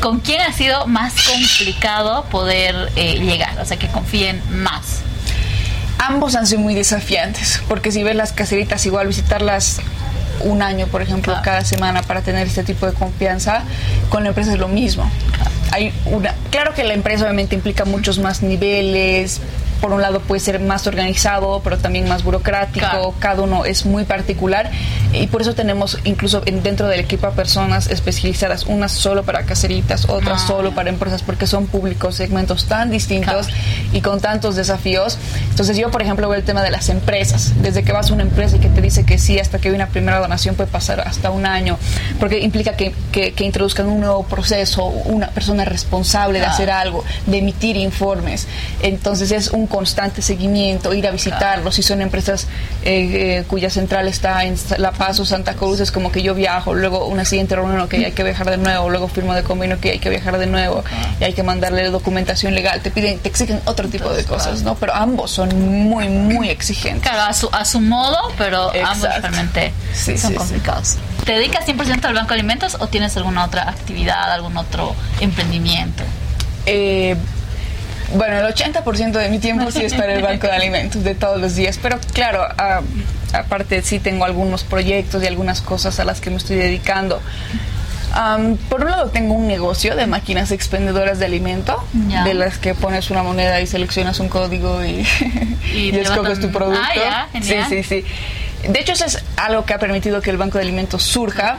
¿con 0.00 0.20
quién 0.20 0.40
ha 0.40 0.52
sido 0.52 0.86
más 0.86 1.14
complicado 1.26 2.24
poder 2.26 2.92
eh, 2.94 3.18
llegar? 3.18 3.58
O 3.60 3.64
sea, 3.64 3.76
que 3.76 3.88
confíen 3.88 4.40
más. 4.50 5.00
Ambos 5.98 6.36
han 6.36 6.46
sido 6.46 6.60
muy 6.60 6.74
desafiantes, 6.74 7.60
porque 7.66 7.90
si 7.90 8.04
ves 8.04 8.14
las 8.14 8.32
caseritas, 8.32 8.86
igual 8.86 9.08
visitarlas 9.08 9.80
un 10.40 10.62
año, 10.62 10.86
por 10.86 11.02
ejemplo, 11.02 11.34
cada 11.42 11.64
semana 11.64 12.02
para 12.02 12.20
tener 12.20 12.46
este 12.46 12.62
tipo 12.62 12.86
de 12.86 12.92
confianza, 12.92 13.64
con 14.10 14.22
la 14.22 14.28
empresa 14.28 14.52
es 14.52 14.58
lo 14.58 14.68
mismo. 14.68 15.10
Hay 15.72 15.92
una, 16.04 16.34
claro 16.50 16.72
que 16.74 16.84
la 16.84 16.94
empresa 16.94 17.24
obviamente 17.24 17.56
implica 17.56 17.84
muchos 17.84 18.20
más 18.20 18.42
niveles, 18.42 19.40
por 19.76 19.92
un 19.92 20.02
lado 20.02 20.20
puede 20.20 20.40
ser 20.40 20.60
más 20.60 20.86
organizado, 20.86 21.60
pero 21.62 21.78
también 21.78 22.08
más 22.08 22.24
burocrático, 22.24 23.14
cada 23.18 23.42
uno 23.42 23.64
es 23.64 23.86
muy 23.86 24.04
particular 24.04 24.70
y 25.20 25.26
por 25.26 25.42
eso 25.42 25.54
tenemos 25.54 25.98
incluso 26.04 26.40
dentro 26.40 26.88
del 26.88 27.00
equipo 27.00 27.26
a 27.26 27.32
personas 27.32 27.88
especializadas, 27.88 28.64
unas 28.66 28.92
solo 28.92 29.24
para 29.24 29.44
caseritas, 29.44 30.08
otras 30.08 30.42
ah. 30.44 30.46
solo 30.46 30.74
para 30.74 30.90
empresas, 30.90 31.22
porque 31.22 31.46
son 31.46 31.66
públicos, 31.66 32.16
segmentos 32.16 32.66
tan 32.66 32.90
distintos 32.90 33.48
y 33.92 34.00
con 34.00 34.20
tantos 34.20 34.56
desafíos. 34.56 35.18
Entonces 35.50 35.76
yo, 35.76 35.90
por 35.90 36.02
ejemplo, 36.02 36.28
veo 36.28 36.38
el 36.38 36.44
tema 36.44 36.62
de 36.62 36.70
las 36.70 36.88
empresas, 36.88 37.52
desde 37.62 37.82
que 37.82 37.92
vas 37.92 38.10
a 38.10 38.14
una 38.14 38.22
empresa 38.22 38.56
y 38.56 38.58
que 38.60 38.68
te 38.68 38.80
dice 38.80 39.04
que 39.04 39.18
sí, 39.18 39.38
hasta 39.38 39.58
que 39.58 39.68
hay 39.68 39.74
una 39.74 39.88
primera 39.88 40.18
donación 40.18 40.54
puede 40.54 40.70
pasar 40.70 41.00
hasta 41.00 41.30
un 41.30 41.46
año, 41.46 41.78
porque 42.20 42.40
implica 42.40 42.76
que, 42.76 42.92
que, 43.12 43.44
introduzcan 43.44 43.86
un 43.86 44.00
nuevo 44.00 44.24
proceso, 44.24 44.86
una 44.86 45.28
persona 45.28 45.64
responsable 45.64 46.40
de 46.40 46.46
hacer 46.46 46.70
algo, 46.70 47.04
de 47.26 47.38
emitir 47.38 47.76
informes. 47.76 48.46
Entonces 48.82 49.30
es 49.30 49.50
un 49.50 49.66
constante 49.66 50.20
seguimiento, 50.20 50.92
ir 50.92 51.06
a 51.06 51.10
visitarlos. 51.10 51.76
Si 51.76 51.82
son 51.82 52.02
empresas 52.02 52.46
eh, 52.84 53.38
eh, 53.38 53.44
cuya 53.46 53.70
central 53.70 54.08
está 54.08 54.44
en 54.44 54.56
La 54.78 54.92
Paz 54.92 55.05
o 55.20 55.24
Santa 55.24 55.54
Cruz, 55.54 55.80
es 55.80 55.92
como 55.92 56.10
que 56.10 56.22
yo 56.22 56.34
viajo, 56.34 56.74
luego 56.74 57.06
una 57.06 57.24
siguiente 57.24 57.54
reunión 57.54 57.88
que 57.88 58.04
hay 58.04 58.12
que 58.12 58.22
viajar 58.22 58.50
de 58.50 58.56
nuevo, 58.56 58.90
luego 58.90 59.08
firmo 59.08 59.34
de 59.34 59.42
convenio 59.42 59.80
que 59.80 59.92
hay 59.92 59.98
que 59.98 60.10
viajar 60.10 60.38
de 60.38 60.46
nuevo 60.46 60.84
y 61.20 61.24
hay 61.24 61.32
que 61.32 61.42
mandarle 61.42 61.88
documentación 61.90 62.54
legal. 62.54 62.80
Te 62.80 62.90
piden, 62.90 63.18
te 63.18 63.28
exigen 63.28 63.60
otro 63.64 63.88
tipo 63.88 64.10
de 64.10 64.24
cosas, 64.24 64.62
¿no? 64.62 64.74
Pero 64.74 64.94
ambos 64.94 65.30
son 65.30 65.48
muy, 65.88 66.08
muy 66.08 66.50
exigentes. 66.50 67.02
Claro, 67.02 67.22
a 67.22 67.32
su, 67.32 67.48
a 67.52 67.64
su 67.64 67.80
modo, 67.80 68.18
pero 68.36 68.70
ambos 68.84 69.08
realmente 69.20 69.72
son 70.16 70.34
complicados. 70.34 70.96
¿Te 71.24 71.32
dedicas 71.32 71.66
100% 71.66 72.04
al 72.04 72.14
banco 72.14 72.28
de 72.28 72.34
alimentos 72.34 72.76
o 72.80 72.88
tienes 72.88 73.16
alguna 73.16 73.44
otra 73.44 73.68
actividad, 73.68 74.32
algún 74.32 74.56
otro 74.56 74.94
emprendimiento? 75.20 76.02
Eh, 76.66 77.16
bueno, 78.14 78.38
el 78.38 78.54
80% 78.54 79.12
de 79.12 79.28
mi 79.28 79.38
tiempo 79.38 79.70
sí 79.70 79.84
es 79.84 79.94
para 79.94 80.14
el 80.14 80.22
banco 80.22 80.46
de 80.46 80.52
alimentos 80.56 81.02
de 81.02 81.14
todos 81.14 81.40
los 81.40 81.54
días, 81.56 81.78
pero 81.82 81.98
claro, 82.12 82.46
aparte 83.32 83.82
sí 83.82 83.98
tengo 83.98 84.24
algunos 84.24 84.64
proyectos 84.64 85.22
y 85.22 85.26
algunas 85.26 85.60
cosas 85.60 85.98
a 86.00 86.04
las 86.04 86.20
que 86.20 86.30
me 86.30 86.36
estoy 86.36 86.56
dedicando. 86.56 87.20
por 88.68 88.84
un 88.84 88.90
lado 88.90 89.10
tengo 89.10 89.34
un 89.34 89.46
negocio 89.46 89.96
de 89.96 90.06
máquinas 90.06 90.50
expendedoras 90.52 91.18
de 91.18 91.26
alimento, 91.26 91.82
de 91.92 92.34
las 92.34 92.58
que 92.58 92.74
pones 92.74 93.10
una 93.10 93.22
moneda 93.22 93.60
y 93.60 93.66
seleccionas 93.66 94.20
un 94.20 94.28
código 94.28 94.84
y, 94.84 95.06
escoges 95.92 96.40
tu 96.40 96.50
producto. 96.50 96.80
Ah, 97.08 97.28
sí, 97.42 97.56
sí, 97.68 97.82
sí. 97.82 98.04
De 98.68 98.80
hecho, 98.80 98.92
eso 98.92 99.04
es 99.04 99.22
algo 99.36 99.64
que 99.64 99.74
ha 99.74 99.78
permitido 99.78 100.20
que 100.20 100.30
el 100.30 100.38
Banco 100.38 100.58
de 100.58 100.64
Alimentos 100.64 101.02
surja 101.02 101.58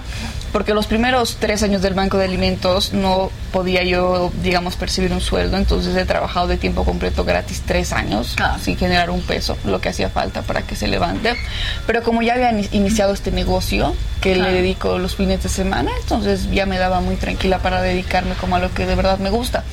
porque 0.51 0.74
los 0.74 0.88
primeros 0.88 1.38
tres 1.39 1.63
años 1.63 1.82
del 1.82 1.94
Banco 1.94 2.18
de 2.18 2.25
Alimentos 2.25 2.94
no 2.94 3.32
podía 3.51 3.84
yo, 3.84 4.32
digamos, 4.44 4.75
percibir 4.75 5.12
un 5.13 5.22
sueldo, 5.22 5.58
entonces 5.58 5.96
he 5.96 6.06
trabajado 6.06 6.48
de 6.48 6.58
tiempo 6.58 6.84
completo 6.84 7.24
gratis 7.24 7.63
tres 7.66 7.94
años, 7.94 8.36
sin 8.62 8.77
generar 8.77 9.10
un 9.10 9.22
peso, 9.22 9.58
lo 9.66 9.82
que 9.82 9.89
hacía 9.89 10.10
falta 10.10 10.42
para 10.42 10.62
que 10.62 10.75
se 10.75 10.88
levante. 10.88 11.36
Pero 11.86 12.04
como 12.04 12.22
ya 12.22 12.34
había 12.34 12.51
iniciado 12.72 13.13
este 13.13 13.32
negocio, 13.32 13.96
que 14.22 14.36
le 14.36 14.51
dedico 14.51 14.98
los 14.98 15.16
fines 15.16 15.44
de 15.44 15.50
semana, 15.50 15.92
entonces 16.01 16.50
ya 16.51 16.66
me 16.66 16.77
daba 16.77 17.01
muy 17.01 17.16
tranquila 17.16 17.60
para 17.60 17.82
dedicarme 17.82 18.34
como 18.36 18.56
a 18.56 18.60
lo 18.60 18.74
que 18.74 18.86
de 18.86 18.96
verdad 18.96 19.20
me 19.20 19.30
gusta. 19.30 19.63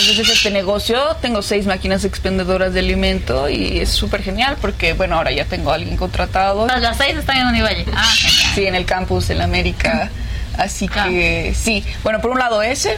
Entonces 0.00 0.30
es 0.30 0.36
este 0.36 0.50
negocio, 0.50 0.98
tengo 1.20 1.42
seis 1.42 1.66
máquinas 1.66 2.06
expendedoras 2.06 2.72
de 2.72 2.80
alimento 2.80 3.50
y 3.50 3.80
es 3.80 3.90
súper 3.90 4.22
genial 4.22 4.56
porque, 4.58 4.94
bueno, 4.94 5.16
ahora 5.16 5.30
ya 5.30 5.44
tengo 5.44 5.70
a 5.70 5.74
alguien 5.74 5.98
contratado. 5.98 6.66
Las 6.66 6.96
seis 6.96 7.18
están 7.18 7.36
en 7.36 7.46
Univalle. 7.48 7.84
Ah, 7.94 8.10
Sí, 8.54 8.66
en 8.66 8.74
el 8.74 8.86
campus, 8.86 9.28
en 9.28 9.42
América. 9.42 10.10
Así 10.56 10.88
que 10.88 11.54
sí, 11.54 11.84
bueno, 12.02 12.20
por 12.20 12.30
un 12.30 12.38
lado 12.38 12.62
ese, 12.62 12.96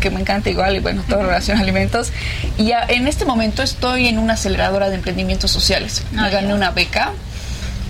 que, 0.00 0.10
me 0.10 0.20
encanta 0.20 0.48
igual 0.48 0.76
y 0.76 0.78
bueno, 0.80 1.02
todo 1.06 1.22
relación 1.22 1.58
a 1.58 1.60
alimentos. 1.60 2.12
Y 2.56 2.72
en 2.72 3.06
este 3.06 3.26
momento 3.26 3.62
estoy 3.62 4.08
en 4.08 4.18
una 4.18 4.32
aceleradora 4.32 4.88
de 4.88 4.96
emprendimientos 4.96 5.50
sociales. 5.50 6.02
me 6.12 6.22
ah, 6.22 6.30
gané 6.30 6.54
una 6.54 6.70
beca 6.70 7.12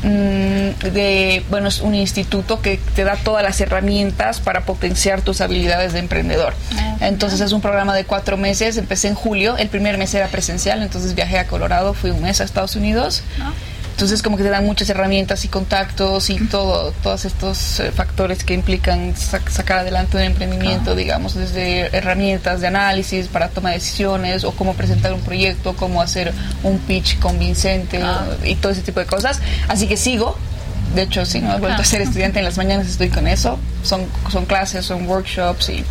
de, 0.02 1.44
bueno, 1.50 1.68
es 1.68 1.80
un 1.80 1.94
instituto 1.94 2.60
que 2.60 2.78
te 2.94 3.04
da 3.04 3.16
todas 3.16 3.42
las 3.42 3.60
herramientas 3.60 4.40
para 4.40 4.62
potenciar 4.62 5.22
tus 5.22 5.40
habilidades 5.40 5.92
de 5.92 5.98
emprendedor. 5.98 6.54
Ah, 6.76 6.96
entonces 7.00 7.40
es 7.40 7.52
un 7.52 7.60
programa 7.60 7.94
de 7.94 8.04
cuatro 8.04 8.36
meses, 8.36 8.76
empecé 8.76 9.08
en 9.08 9.14
julio, 9.14 9.56
el 9.56 9.68
primer 9.68 9.98
mes 9.98 10.14
era 10.14 10.28
presencial, 10.28 10.82
entonces 10.82 11.14
viajé 11.14 11.38
a 11.38 11.46
Colorado, 11.46 11.94
fui 11.94 12.10
un 12.10 12.22
mes 12.22 12.40
a 12.40 12.44
Estados 12.44 12.76
Unidos. 12.76 13.22
Ah. 13.40 13.52
Entonces 13.98 14.22
como 14.22 14.36
que 14.36 14.44
te 14.44 14.50
dan 14.50 14.64
muchas 14.64 14.88
herramientas 14.90 15.44
y 15.44 15.48
contactos 15.48 16.30
y 16.30 16.38
todo, 16.46 16.92
todos 17.02 17.24
estos 17.24 17.80
eh, 17.80 17.90
factores 17.90 18.44
que 18.44 18.54
implican 18.54 19.16
sacar 19.16 19.80
adelante 19.80 20.16
un 20.16 20.22
emprendimiento, 20.22 20.94
digamos, 20.94 21.34
desde 21.34 21.96
herramientas 21.96 22.60
de 22.60 22.68
análisis 22.68 23.26
para 23.26 23.48
toma 23.48 23.70
de 23.70 23.78
decisiones 23.78 24.44
o 24.44 24.52
cómo 24.52 24.74
presentar 24.74 25.12
un 25.12 25.20
proyecto, 25.20 25.74
cómo 25.74 26.00
hacer 26.00 26.32
un 26.62 26.78
pitch 26.78 27.18
convincente 27.18 28.00
y 28.44 28.54
todo 28.54 28.70
ese 28.70 28.82
tipo 28.82 29.00
de 29.00 29.06
cosas. 29.06 29.40
Así 29.66 29.88
que 29.88 29.96
sigo, 29.96 30.38
de 30.94 31.02
hecho, 31.02 31.26
sí, 31.26 31.40
no 31.40 31.56
he 31.56 31.58
vuelto 31.58 31.82
a 31.82 31.84
ser 31.84 32.00
estudiante 32.00 32.38
en 32.38 32.44
las 32.44 32.56
mañanas, 32.56 32.86
estoy 32.86 33.08
con 33.08 33.26
eso. 33.26 33.58
Son, 33.82 34.06
son 34.30 34.46
clases, 34.46 34.86
son 34.86 35.08
workshops 35.08 35.70
y 35.70 35.84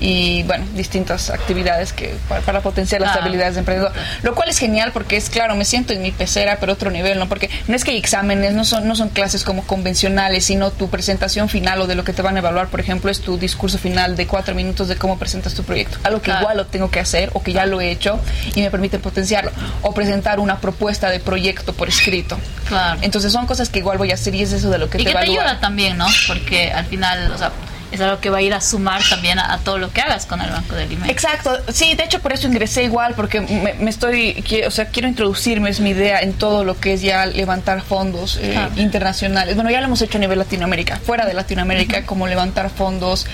y 0.00 0.42
bueno, 0.44 0.64
distintas 0.74 1.28
actividades 1.28 1.92
que 1.92 2.16
para, 2.28 2.62
potenciar 2.62 3.02
las 3.02 3.16
habilidades 3.16 3.54
de 3.54 3.60
emprendedor. 3.60 3.92
Lo 4.22 4.34
cual 4.34 4.48
es 4.48 4.58
genial 4.58 4.92
porque 4.92 5.16
es 5.16 5.28
claro, 5.28 5.54
me 5.54 5.66
siento 5.66 5.92
en 5.92 6.00
mi 6.00 6.10
pecera, 6.10 6.56
pero 6.58 6.72
otro 6.72 6.90
nivel, 6.90 7.18
¿no? 7.18 7.28
Porque 7.28 7.50
no 7.68 7.76
es 7.76 7.84
que 7.84 7.90
hay 7.90 7.98
exámenes, 7.98 8.54
no 8.54 8.64
son, 8.64 8.88
no 8.88 8.96
son 8.96 9.10
clases 9.10 9.44
como 9.44 9.66
convencionales, 9.66 10.46
sino 10.46 10.70
tu 10.70 10.88
presentación 10.88 11.50
final 11.50 11.82
o 11.82 11.86
de 11.86 11.94
lo 11.94 12.02
que 12.02 12.14
te 12.14 12.22
van 12.22 12.36
a 12.36 12.38
evaluar, 12.38 12.68
por 12.68 12.80
ejemplo, 12.80 13.10
es 13.10 13.20
tu 13.20 13.36
discurso 13.36 13.76
final 13.76 14.16
de 14.16 14.26
cuatro 14.26 14.54
minutos 14.54 14.88
de 14.88 14.96
cómo 14.96 15.18
presentas 15.18 15.54
tu 15.54 15.64
proyecto. 15.64 15.98
Algo 16.02 16.22
que 16.22 16.30
igual 16.30 16.56
lo 16.56 16.66
tengo 16.66 16.90
que 16.90 17.00
hacer 17.00 17.30
o 17.34 17.42
que 17.42 17.52
ya 17.52 17.66
lo 17.66 17.80
he 17.80 17.90
hecho 17.90 18.18
y 18.54 18.62
me 18.62 18.70
permite 18.70 18.98
potenciarlo. 18.98 19.52
O 19.82 19.92
presentar 19.92 20.40
una 20.40 20.60
propuesta 20.60 21.10
de 21.10 21.20
proyecto 21.20 21.74
por 21.74 21.88
escrito. 21.88 22.38
Claro. 22.68 22.98
Entonces 23.02 23.32
son 23.32 23.46
cosas 23.46 23.68
que 23.68 23.80
igual 23.80 23.98
voy 23.98 24.12
a 24.12 24.14
hacer 24.14 24.34
y 24.34 24.42
es 24.42 24.52
eso 24.52 24.70
de 24.70 24.78
lo 24.78 24.88
que 24.88 24.98
y 24.98 25.04
te 25.04 25.12
que 25.12 25.18
te 25.18 25.30
ayuda 25.30 25.60
también, 25.60 25.98
¿no? 25.98 26.06
Porque 26.26 26.72
al 26.72 26.86
final, 26.86 27.30
o 27.32 27.38
sea, 27.38 27.52
es 27.92 28.00
algo 28.00 28.20
que 28.20 28.30
va 28.30 28.38
a 28.38 28.42
ir 28.42 28.54
a 28.54 28.60
sumar 28.60 29.02
también 29.08 29.38
a, 29.38 29.58
todo 29.58 29.78
lo 29.78 29.92
que 29.92 30.00
hagas 30.00 30.26
con 30.26 30.40
el 30.40 30.50
Banco 30.50 30.74
de 30.74 30.84
Alimentos. 30.84 31.10
Exacto, 31.10 31.58
sí, 31.72 31.94
de 31.94 32.04
hecho 32.04 32.20
por 32.20 32.32
eso 32.32 32.46
ingresé 32.46 32.84
igual, 32.84 33.14
porque 33.14 33.40
me, 33.40 33.90
estoy, 33.90 34.44
o 34.66 34.70
sea, 34.70 34.86
quiero 34.86 35.08
introducirme, 35.08 35.70
es 35.70 35.80
mi 35.80 35.90
idea, 35.90 36.20
en 36.20 36.32
todo 36.34 36.64
lo 36.64 36.78
que 36.78 36.94
es 36.94 37.02
ya 37.02 37.26
levantar 37.26 37.82
fondos 37.82 38.38
eh, 38.40 38.56
internacionales. 38.76 39.54
Bueno, 39.54 39.70
ya 39.70 39.80
lo 39.80 39.86
hemos 39.86 40.00
hecho 40.02 40.18
a 40.18 40.20
nivel 40.20 40.38
Latinoamérica, 40.38 40.98
fuera 41.04 41.26
de 41.26 41.34
Latinoamérica, 41.34 42.04
como 42.06 42.26
levantar 42.26 42.70
fondos 42.70 43.26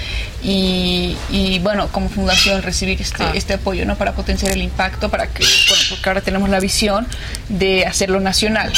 y, 0.42 1.16
bueno, 1.62 1.88
como 1.88 2.08
fundación 2.08 2.62
recibir 2.62 3.00
este, 3.00 3.24
este 3.34 3.54
apoyo, 3.54 3.84
¿no? 3.84 3.96
Para 3.96 4.12
potenciar 4.12 4.52
el 4.52 4.62
impacto, 4.62 5.10
para 5.10 5.26
que, 5.26 5.44
bueno, 5.68 5.84
porque 5.90 6.08
ahora 6.08 6.20
tenemos 6.20 6.48
la 6.48 6.60
visión 6.60 7.06
de 7.48 7.84
hacerlo 7.86 8.20
nacional. 8.20 8.72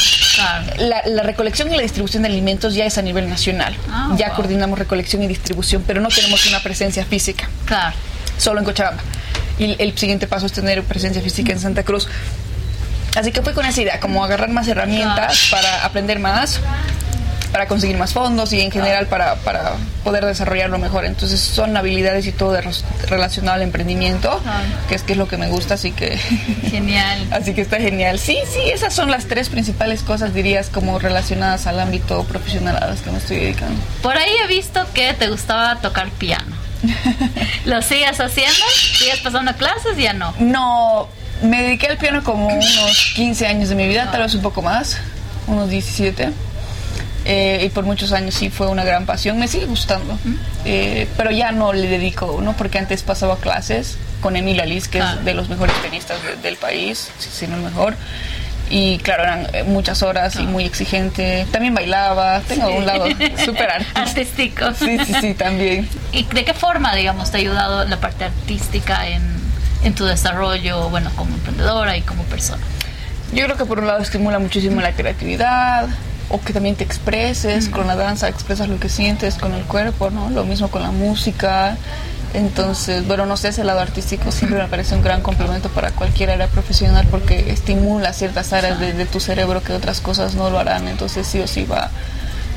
La, 0.79 1.23
recolección 1.23 1.71
y 1.73 1.77
la 1.77 1.83
distribución 1.83 2.23
de 2.23 2.29
alimentos 2.29 2.75
ya 2.75 2.87
es 2.87 2.97
a 2.97 3.03
nivel 3.03 3.29
nacional. 3.29 3.77
Ah, 3.91 4.15
ya 4.17 4.31
coordinamos 4.31 4.79
recolección 4.79 5.23
y 5.23 5.27
distribución 5.27 5.68
pero 5.87 6.01
no 6.01 6.09
tenemos 6.09 6.47
una 6.47 6.61
presencia 6.63 7.05
física. 7.05 7.49
Claro. 7.67 7.95
Solo 8.39 8.61
en 8.61 8.65
Cochabamba. 8.65 9.03
Y 9.59 9.77
el 9.83 9.99
siguiente 9.99 10.27
paso 10.27 10.47
es 10.47 10.53
tener 10.53 10.83
presencia 10.85 11.21
física 11.21 11.53
en 11.53 11.61
Santa 11.61 11.83
Cruz. 11.83 12.09
Así 13.17 13.33
que 13.33 13.43
fue 13.43 13.53
con 13.53 13.67
esa 13.67 13.81
idea, 13.83 14.01
como 14.01 14.25
agarrar 14.25 14.51
más 14.51 14.69
herramientas 14.69 15.49
para 15.51 15.85
aprender 15.85 16.19
más, 16.21 16.61
para 17.49 17.67
conseguir 17.67 17.97
más 17.97 18.13
fondos 18.13 18.53
y 18.53 18.61
en 18.61 18.71
general 18.71 19.07
para, 19.07 19.37
para 19.37 19.73
poder 20.05 20.25
desarrollarlo 20.25 20.79
mejor. 20.79 21.05
Entonces 21.05 21.41
son 21.41 21.77
habilidades 21.77 22.27
y 22.27 22.33
todo 22.33 22.59
relacionado 23.09 23.57
al 23.57 23.63
emprendimiento, 23.63 24.41
que 24.89 24.95
es 24.95 25.03
que 25.03 25.13
es 25.13 25.19
lo 25.19 25.29
que 25.29 25.37
me 25.37 25.49
gusta, 25.49 25.75
así 25.75 25.93
que... 25.93 26.17
Genial. 26.71 27.27
así 27.31 27.55
que 27.55 27.61
está 27.61 27.79
genial. 27.79 28.19
Sí, 28.19 28.39
sí, 28.53 28.71
esas 28.73 28.95
son 28.95 29.11
las 29.11 29.27
tres 29.27 29.49
principales 29.49 30.03
cosas, 30.03 30.35
dirías, 30.35 30.69
como 30.69 30.99
relacionadas 30.99 31.67
al 31.67 31.81
ámbito 31.81 32.25
profesional 32.25 32.77
a 32.77 32.87
las 32.87 33.01
que 33.01 33.11
me 33.11 33.19
estoy 33.19 33.39
dedicando. 33.39 33.81
Por 34.03 34.17
ahí 34.17 34.31
he 34.45 34.47
visto 34.47 34.87
que 34.95 35.15
te 35.15 35.29
gustaba 35.29 35.77
tocar 35.77 36.09
piano. 36.11 36.57
¿Lo 37.65 37.83
sigues 37.83 38.21
haciendo? 38.21 38.65
¿Sigues 38.99 39.19
pasando 39.21 39.53
clases? 39.55 39.97
Ya 39.97 40.13
no. 40.13 40.33
No, 40.39 41.09
me 41.43 41.63
dediqué 41.63 41.89
al 41.89 41.99
piano 41.99 42.23
como 42.23 42.47
unos 42.47 43.13
15 43.17 43.47
años 43.47 43.69
de 43.69 43.75
mi 43.75 43.89
vida, 43.89 44.11
tal 44.11 44.23
vez 44.23 44.35
un 44.35 44.43
poco 44.43 44.63
más, 44.63 44.99
unos 45.47 45.69
17 45.71 46.31
eh, 47.31 47.63
y 47.63 47.69
por 47.69 47.85
muchos 47.85 48.13
años 48.13 48.35
sí 48.35 48.49
fue 48.49 48.69
una 48.69 48.85
gran 48.85 49.05
pasión, 49.05 49.39
me 49.39 49.49
sigue 49.49 49.67
gustando, 49.67 50.19
eh, 50.65 51.07
pero 51.19 51.31
ya 51.31 51.53
no 51.53 51.75
le 51.75 51.87
dedico, 51.87 52.41
¿no? 52.43 52.55
Porque 52.55 52.79
antes 52.79 53.03
pasaba 53.03 53.37
clases 53.37 53.99
con 54.23 54.35
Emil 54.35 54.59
Alice, 54.61 54.89
que 54.89 54.97
es 54.97 55.05
ah. 55.05 55.17
de 55.17 55.35
los 55.35 55.51
mejores 55.51 55.77
pianistas 55.77 56.17
del 56.43 56.57
país, 56.57 57.11
si 57.19 57.47
no 57.47 57.57
el 57.57 57.63
mejor. 57.63 57.95
Y 58.71 58.97
claro, 58.99 59.25
eran 59.25 59.47
eh, 59.53 59.63
muchas 59.63 60.03
horas 60.03 60.37
y 60.37 60.45
ah. 60.45 60.45
muy 60.45 60.65
exigente. 60.65 61.47
También 61.53 61.75
bailaba, 61.75 62.41
tengo 62.41 62.71
un 62.71 62.87
lado 62.87 63.05
súper 63.45 63.69
artístico. 63.95 64.73
Sí, 64.73 64.99
sí, 65.05 65.13
sí, 65.21 65.35
también. 65.35 65.87
¿Y 66.13 66.25
de 66.25 66.47
qué 66.47 66.55
forma, 66.55 66.97
digamos, 66.97 67.31
te 67.31 67.37
ha 67.37 67.41
ayudado 67.41 67.85
la 67.85 67.99
parte 67.99 68.25
artística 68.25 69.07
en, 69.07 69.23
en 69.85 69.95
tu 69.95 70.07
desarrollo, 70.07 70.89
bueno, 70.89 71.11
como 71.15 71.35
emprendedora 71.35 71.95
y 71.95 72.01
como 72.01 72.23
persona? 72.23 72.63
Yo 73.35 73.45
creo 73.45 73.59
que 73.59 73.67
por 73.67 73.81
un 73.81 73.87
lado 73.87 74.01
estimula 74.01 74.39
muchísimo 74.39 74.81
la 74.81 74.93
creatividad, 74.93 75.89
o 76.31 76.41
que 76.41 76.53
también 76.53 76.77
te 76.77 76.85
expreses, 76.85 77.69
con 77.69 77.87
la 77.87 77.97
danza 77.97 78.29
expresas 78.29 78.69
lo 78.69 78.79
que 78.79 78.89
sientes 78.89 79.37
con 79.37 79.55
el 79.55 79.65
cuerpo, 79.65 80.11
¿no? 80.11 80.31
Lo 80.31 80.45
mismo 80.45 80.69
con 80.69 80.83
la 80.83 80.91
música 80.91 81.77
Entonces, 82.35 83.07
bueno, 83.07 83.25
no 83.25 83.39
sé, 83.39 83.49
ese 83.49 83.65
lado 83.65 83.81
artístico 83.81 84.31
siempre 84.31 84.59
me 84.59 84.69
parece 84.69 84.95
un 84.95 85.03
gran 85.03 85.23
complemento 85.23 85.71
para 85.71 85.93
cualquier 85.93 86.31
área 86.31 86.47
profesional 86.49 87.07
porque 87.11 87.51
estimula 87.51 88.13
ciertas 88.13 88.53
áreas 88.53 88.79
de, 88.79 89.07
tu 89.07 89.19
cerebro 89.19 89.63
que 89.63 89.73
otras 89.73 90.01
cosas 90.01 90.35
no 90.35 90.51
lo 90.51 90.59
harán. 90.59 90.89
Entonces, 90.89 91.27
sí 91.27 91.41
o 91.41 91.47
sí 91.47 91.65
va 91.65 91.91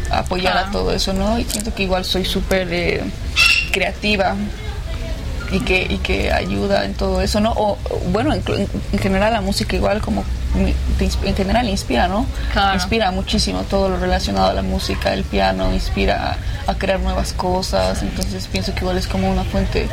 a 0.09 0.19
apoyar 0.19 0.57
a 0.57 0.71
todo 0.71 0.93
eso, 0.93 1.13
¿no? 1.13 1.39
Y 1.39 1.45
siento 1.45 1.73
que 1.73 1.83
igual 1.83 2.03
soy 2.03 2.25
súper 2.25 2.67
eh, 2.73 3.01
creativa 3.71 4.35
y 5.51 5.59
que, 5.59 5.87
y 5.89 5.97
que 5.97 6.31
ayuda 6.31 6.85
en 6.85 6.93
todo 6.93 7.21
eso, 7.21 7.39
¿no? 7.39 7.51
O, 7.55 7.77
bueno, 8.11 8.33
en, 8.33 8.43
general 8.99 9.33
la 9.33 9.41
música 9.41 9.75
igual 9.75 10.01
como 10.01 10.23
en 10.55 11.35
general 11.35 11.69
inspira, 11.69 12.07
¿no? 12.07 12.25
Inspira 12.73 13.11
muchísimo 13.11 13.63
todo 13.63 13.89
lo 13.89 13.97
relacionado 13.97 14.49
a 14.49 14.53
la 14.53 14.61
música, 14.61 15.13
el 15.13 15.23
piano 15.23 15.73
inspira 15.73 16.37
a, 16.67 16.75
crear 16.75 16.99
nuevas 16.99 17.33
cosas, 17.33 18.01
entonces 18.01 18.47
pienso 18.47 18.73
que 18.73 18.81
igual 18.81 18.97
es 18.97 19.07
como 19.07 19.29
una 19.29 19.43
fuente 19.43 19.87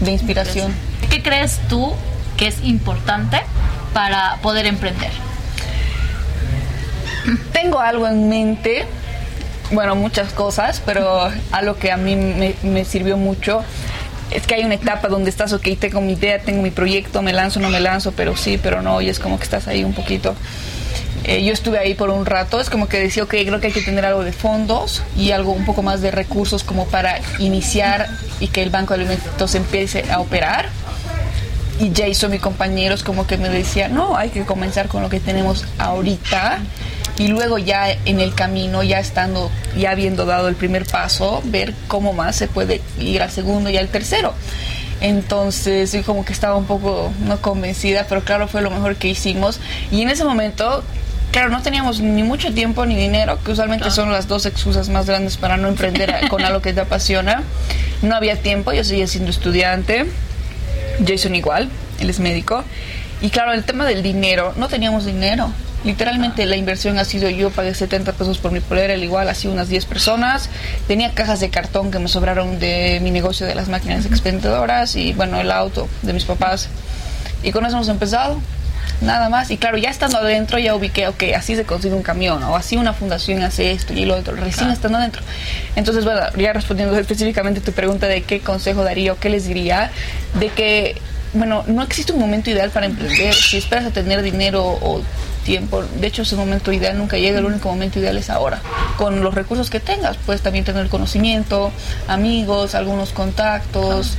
de 0.00 0.10
inspiración. 0.10 0.74
¿Qué 1.10 1.22
crees 1.22 1.60
tú 1.68 1.92
que 2.36 2.48
es 2.48 2.62
importante 2.62 3.42
para 3.92 4.38
poder 4.42 4.66
emprender? 4.66 5.10
Tengo 7.52 7.80
algo 7.80 8.06
en 8.06 8.28
mente, 8.28 8.86
bueno, 9.72 9.96
muchas 9.96 10.32
cosas, 10.32 10.82
pero 10.84 11.30
algo 11.52 11.76
que 11.76 11.90
a 11.90 11.96
mí 11.96 12.16
me, 12.16 12.54
me 12.62 12.84
sirvió 12.84 13.16
mucho 13.16 13.64
es 14.34 14.46
que 14.46 14.56
hay 14.56 14.64
una 14.64 14.74
etapa 14.74 15.08
donde 15.08 15.30
estás, 15.30 15.52
ok, 15.52 15.66
tengo 15.78 16.00
mi 16.00 16.12
idea, 16.14 16.40
tengo 16.40 16.60
mi 16.60 16.70
proyecto, 16.70 17.22
me 17.22 17.32
lanzo, 17.32 17.60
no 17.60 17.70
me 17.70 17.80
lanzo, 17.80 18.12
pero 18.12 18.36
sí, 18.36 18.58
pero 18.60 18.82
no, 18.82 19.00
y 19.00 19.08
es 19.08 19.20
como 19.20 19.38
que 19.38 19.44
estás 19.44 19.68
ahí 19.68 19.84
un 19.84 19.94
poquito. 19.94 20.34
Eh, 21.22 21.42
yo 21.44 21.52
estuve 21.52 21.78
ahí 21.78 21.94
por 21.94 22.10
un 22.10 22.26
rato, 22.26 22.60
es 22.60 22.68
como 22.68 22.88
que 22.88 22.98
decía, 22.98 23.22
ok, 23.22 23.30
creo 23.30 23.60
que 23.60 23.68
hay 23.68 23.72
que 23.72 23.80
tener 23.80 24.04
algo 24.04 24.24
de 24.24 24.32
fondos 24.32 25.02
y 25.16 25.30
algo 25.30 25.52
un 25.52 25.64
poco 25.64 25.82
más 25.82 26.02
de 26.02 26.10
recursos 26.10 26.64
como 26.64 26.86
para 26.86 27.20
iniciar 27.38 28.08
y 28.40 28.48
que 28.48 28.62
el 28.62 28.70
Banco 28.70 28.94
de 28.94 29.04
Alimentos 29.04 29.54
empiece 29.54 30.04
a 30.10 30.20
operar. 30.20 30.68
Y 31.80 31.92
Jason, 31.94 32.30
mi 32.30 32.38
compañero, 32.38 32.94
es 32.94 33.02
como 33.02 33.26
que 33.26 33.36
me 33.36 33.48
decía, 33.48 33.88
no, 33.88 34.16
hay 34.16 34.30
que 34.30 34.44
comenzar 34.44 34.88
con 34.88 35.02
lo 35.02 35.08
que 35.08 35.20
tenemos 35.20 35.64
ahorita 35.78 36.58
y 37.18 37.28
luego 37.28 37.58
ya 37.58 37.90
en 37.90 38.20
el 38.20 38.34
camino, 38.34 38.82
ya 38.82 38.98
estando, 38.98 39.50
ya 39.76 39.92
habiendo 39.92 40.26
dado 40.26 40.48
el 40.48 40.56
primer 40.56 40.84
paso, 40.84 41.42
ver 41.44 41.74
cómo 41.86 42.12
más 42.12 42.36
se 42.36 42.48
puede 42.48 42.80
ir 42.98 43.22
al 43.22 43.30
segundo 43.30 43.70
y 43.70 43.76
al 43.76 43.88
tercero. 43.88 44.34
Entonces, 45.00 45.92
yo 45.92 46.02
como 46.02 46.24
que 46.24 46.32
estaba 46.32 46.56
un 46.56 46.66
poco 46.66 47.12
no 47.26 47.40
convencida, 47.40 48.06
pero 48.08 48.22
claro, 48.22 48.48
fue 48.48 48.62
lo 48.62 48.70
mejor 48.70 48.96
que 48.96 49.08
hicimos. 49.08 49.60
Y 49.90 50.02
en 50.02 50.10
ese 50.10 50.24
momento, 50.24 50.82
claro, 51.30 51.50
no 51.50 51.62
teníamos 51.62 52.00
ni 52.00 52.22
mucho 52.22 52.52
tiempo 52.52 52.86
ni 52.86 52.96
dinero, 52.96 53.38
que 53.44 53.52
usualmente 53.52 53.90
son 53.90 54.10
las 54.10 54.28
dos 54.28 54.46
excusas 54.46 54.88
más 54.88 55.06
grandes 55.06 55.36
para 55.36 55.56
no 55.56 55.68
emprender 55.68 56.28
con 56.28 56.44
algo 56.44 56.62
que 56.62 56.72
te 56.72 56.80
apasiona. 56.80 57.42
No 58.02 58.16
había 58.16 58.36
tiempo, 58.36 58.72
yo 58.72 58.82
seguía 58.82 59.06
siendo 59.06 59.30
estudiante, 59.30 60.06
Jason 61.06 61.34
igual, 61.34 61.68
él 62.00 62.10
es 62.10 62.18
médico. 62.18 62.64
Y 63.20 63.30
claro, 63.30 63.52
el 63.52 63.64
tema 63.64 63.84
del 63.84 64.02
dinero, 64.02 64.52
no 64.56 64.68
teníamos 64.68 65.06
dinero. 65.06 65.50
Literalmente 65.84 66.46
la 66.46 66.56
inversión 66.56 66.98
ha 66.98 67.04
sido 67.04 67.28
yo 67.28 67.50
pagué 67.50 67.74
70 67.74 68.12
pesos 68.12 68.38
por 68.38 68.52
mi 68.52 68.60
polera, 68.60 68.94
el 68.94 69.04
igual 69.04 69.28
así 69.28 69.48
unas 69.48 69.68
10 69.68 69.84
personas. 69.84 70.48
Tenía 70.88 71.12
cajas 71.12 71.40
de 71.40 71.50
cartón 71.50 71.90
que 71.90 71.98
me 71.98 72.08
sobraron 72.08 72.58
de 72.58 73.00
mi 73.02 73.10
negocio 73.10 73.46
de 73.46 73.54
las 73.54 73.68
máquinas 73.68 74.06
expendedoras 74.06 74.96
y 74.96 75.12
bueno, 75.12 75.40
el 75.40 75.50
auto 75.50 75.88
de 76.02 76.14
mis 76.14 76.24
papás. 76.24 76.68
Y 77.42 77.52
con 77.52 77.66
eso 77.66 77.76
hemos 77.76 77.88
empezado. 77.88 78.40
Nada 79.00 79.28
más. 79.28 79.50
Y 79.50 79.58
claro, 79.58 79.76
ya 79.76 79.90
estando 79.90 80.18
adentro 80.18 80.58
ya 80.58 80.74
ubiqué, 80.74 81.08
ok, 81.08 81.24
así 81.36 81.56
se 81.56 81.64
consigue 81.64 81.94
un 81.94 82.02
camión 82.02 82.42
o 82.44 82.56
así 82.56 82.76
una 82.76 82.92
fundación 82.92 83.42
hace 83.42 83.72
esto 83.72 83.92
y 83.92 84.06
lo 84.06 84.16
otro. 84.16 84.36
Recién 84.36 84.70
estando 84.70 84.98
adentro. 84.98 85.22
Entonces, 85.76 86.04
bueno, 86.04 86.20
ya 86.36 86.52
respondiendo 86.52 86.96
específicamente 86.98 87.60
tu 87.60 87.72
pregunta 87.72 88.06
de 88.06 88.22
qué 88.22 88.40
consejo 88.40 88.84
daría 88.84 89.12
o 89.12 89.18
qué 89.18 89.28
les 89.28 89.46
diría, 89.46 89.90
de 90.38 90.48
que 90.48 91.00
bueno, 91.34 91.64
no 91.66 91.82
existe 91.82 92.12
un 92.12 92.20
momento 92.20 92.50
ideal 92.50 92.70
para 92.70 92.86
emprender. 92.86 93.34
Si 93.34 93.56
esperas 93.56 93.86
a 93.86 93.90
tener 93.90 94.22
dinero 94.22 94.64
o 94.64 95.02
tiempo. 95.44 95.82
De 96.00 96.06
hecho, 96.06 96.22
ese 96.22 96.36
momento 96.36 96.72
ideal 96.72 96.98
nunca 96.98 97.16
llega, 97.16 97.38
el 97.38 97.44
único 97.44 97.68
momento 97.68 97.98
ideal 97.98 98.16
es 98.16 98.30
ahora. 98.30 98.60
Con 98.96 99.22
los 99.22 99.34
recursos 99.34 99.70
que 99.70 99.78
tengas, 99.78 100.16
puedes 100.16 100.42
también 100.42 100.64
tener 100.64 100.88
conocimiento, 100.88 101.70
amigos, 102.08 102.74
algunos 102.74 103.12
contactos. 103.12 104.16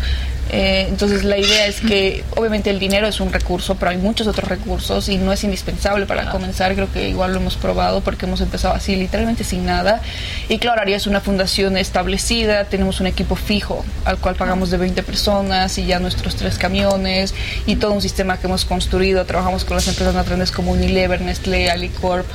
Eh, 0.51 0.85
entonces 0.89 1.23
la 1.23 1.37
idea 1.37 1.65
es 1.65 1.81
que 1.81 2.23
obviamente 2.35 2.69
el 2.69 2.79
dinero 2.79 3.07
es 3.07 3.19
un 3.19 3.33
recurso, 3.33 3.75
pero 3.75 3.91
hay 3.91 3.97
muchos 3.97 4.27
otros 4.27 4.47
recursos 4.47 5.09
y 5.09 5.17
no 5.17 5.33
es 5.33 5.43
indispensable 5.43 6.05
para 6.05 6.29
comenzar. 6.29 6.73
Creo 6.75 6.91
que 6.91 7.09
igual 7.09 7.33
lo 7.33 7.39
hemos 7.39 7.55
probado 7.55 8.01
porque 8.01 8.25
hemos 8.25 8.41
empezado 8.41 8.73
así, 8.73 8.95
literalmente 8.95 9.43
sin 9.43 9.65
nada. 9.65 10.01
Y 10.47 10.59
claro, 10.59 10.83
es 10.85 11.07
una 11.07 11.19
fundación 11.19 11.77
establecida, 11.77 12.65
tenemos 12.65 12.99
un 12.99 13.07
equipo 13.07 13.35
fijo 13.35 13.83
al 14.05 14.17
cual 14.17 14.35
pagamos 14.35 14.69
de 14.69 14.77
20 14.77 15.01
personas 15.03 15.77
y 15.77 15.85
ya 15.85 15.99
nuestros 15.99 16.35
tres 16.35 16.57
camiones 16.57 17.33
y 17.65 17.77
todo 17.77 17.91
un 17.91 18.01
sistema 18.01 18.37
que 18.37 18.47
hemos 18.47 18.65
construido. 18.65 19.25
Trabajamos 19.25 19.65
con 19.65 19.75
las 19.75 19.87
empresas 19.87 20.13
más 20.13 20.27
grandes 20.27 20.51
como 20.51 20.71
Unilever, 20.71 21.21
Nestlé, 21.21 21.71
Alicorp, 21.71 22.27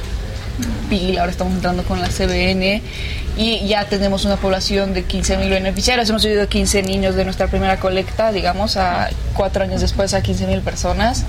PIL, 0.88 1.18
ahora 1.18 1.30
estamos 1.32 1.54
entrando 1.54 1.84
con 1.84 2.00
la 2.00 2.08
CBN 2.08 2.82
y 3.36 3.66
ya 3.66 3.86
tenemos 3.86 4.24
una 4.24 4.36
población 4.36 4.92
de 4.94 5.06
15.000 5.06 5.48
beneficiarios. 5.48 6.08
Hemos 6.10 6.22
subido 6.22 6.48
15 6.48 6.82
niños 6.82 7.14
de 7.14 7.24
nuestra 7.24 7.46
primera 7.46 7.78
colecta, 7.78 8.32
digamos, 8.32 8.76
a 8.76 9.08
cuatro 9.34 9.62
años 9.62 9.80
después 9.80 10.14
a 10.14 10.22
15.000 10.22 10.60
personas 10.62 11.24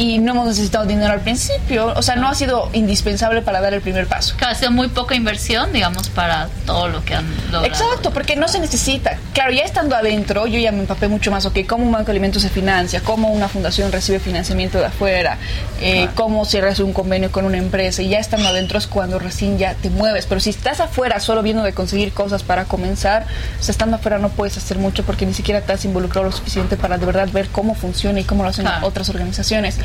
y 0.00 0.18
no 0.18 0.32
hemos 0.32 0.46
necesitado 0.46 0.86
dinero 0.86 1.12
al 1.12 1.20
principio. 1.20 1.92
O 1.94 2.00
sea, 2.00 2.16
no 2.16 2.26
ha 2.26 2.34
sido 2.34 2.70
indispensable 2.72 3.42
para 3.42 3.60
dar 3.60 3.74
el 3.74 3.82
primer 3.82 4.06
paso. 4.06 4.34
Claro, 4.38 4.54
ha 4.54 4.54
sido 4.56 4.70
muy 4.70 4.88
poca 4.88 5.14
inversión, 5.14 5.74
digamos, 5.74 6.08
para 6.08 6.48
todo 6.64 6.88
lo 6.88 7.04
que 7.04 7.14
han 7.14 7.26
logrado. 7.52 7.66
Exacto, 7.66 8.10
porque 8.10 8.34
no 8.34 8.48
se 8.48 8.60
necesita. 8.60 9.18
Claro, 9.34 9.52
ya 9.52 9.62
estando 9.62 9.94
adentro, 9.94 10.46
yo 10.46 10.58
ya 10.58 10.72
me 10.72 10.80
empapé 10.80 11.08
mucho 11.08 11.30
más, 11.30 11.44
ok, 11.44 11.58
cómo 11.68 11.84
un 11.84 11.92
banco 11.92 12.06
de 12.06 12.12
alimentos 12.12 12.40
se 12.40 12.48
financia, 12.48 13.02
cómo 13.02 13.28
una 13.28 13.48
fundación 13.48 13.92
recibe 13.92 14.20
financiamiento 14.20 14.78
de 14.78 14.86
afuera, 14.86 15.36
eh, 15.82 16.08
cómo 16.14 16.46
cierras 16.46 16.80
un 16.80 16.94
convenio 16.94 17.30
con 17.30 17.44
una 17.44 17.58
empresa, 17.58 18.00
y 18.00 18.08
ya 18.08 18.20
estando 18.20 18.48
adentro 18.48 18.78
es 18.78 18.86
cuando 18.86 19.18
recién 19.18 19.58
ya 19.58 19.74
te 19.74 19.90
mueves. 19.90 20.24
Pero 20.24 20.40
si 20.40 20.48
estás 20.48 20.80
afuera 20.80 21.20
solo 21.20 21.42
viendo 21.42 21.62
de 21.62 21.74
conseguir 21.74 22.14
cosas 22.14 22.42
para 22.42 22.64
comenzar, 22.64 23.26
o 23.58 23.62
sea, 23.62 23.72
estando 23.72 23.96
afuera 23.96 24.16
no 24.16 24.30
puedes 24.30 24.56
hacer 24.56 24.78
mucho 24.78 25.04
porque 25.04 25.26
ni 25.26 25.34
siquiera 25.34 25.60
te 25.60 25.74
has 25.74 25.84
involucrado 25.84 26.24
lo 26.24 26.32
suficiente 26.32 26.78
para 26.78 26.96
de 26.96 27.04
verdad 27.04 27.28
ver 27.30 27.48
cómo 27.48 27.74
funciona 27.74 28.18
y 28.18 28.24
cómo 28.24 28.44
lo 28.44 28.48
hacen 28.48 28.66
otras 28.82 29.10
organizaciones. 29.10 29.78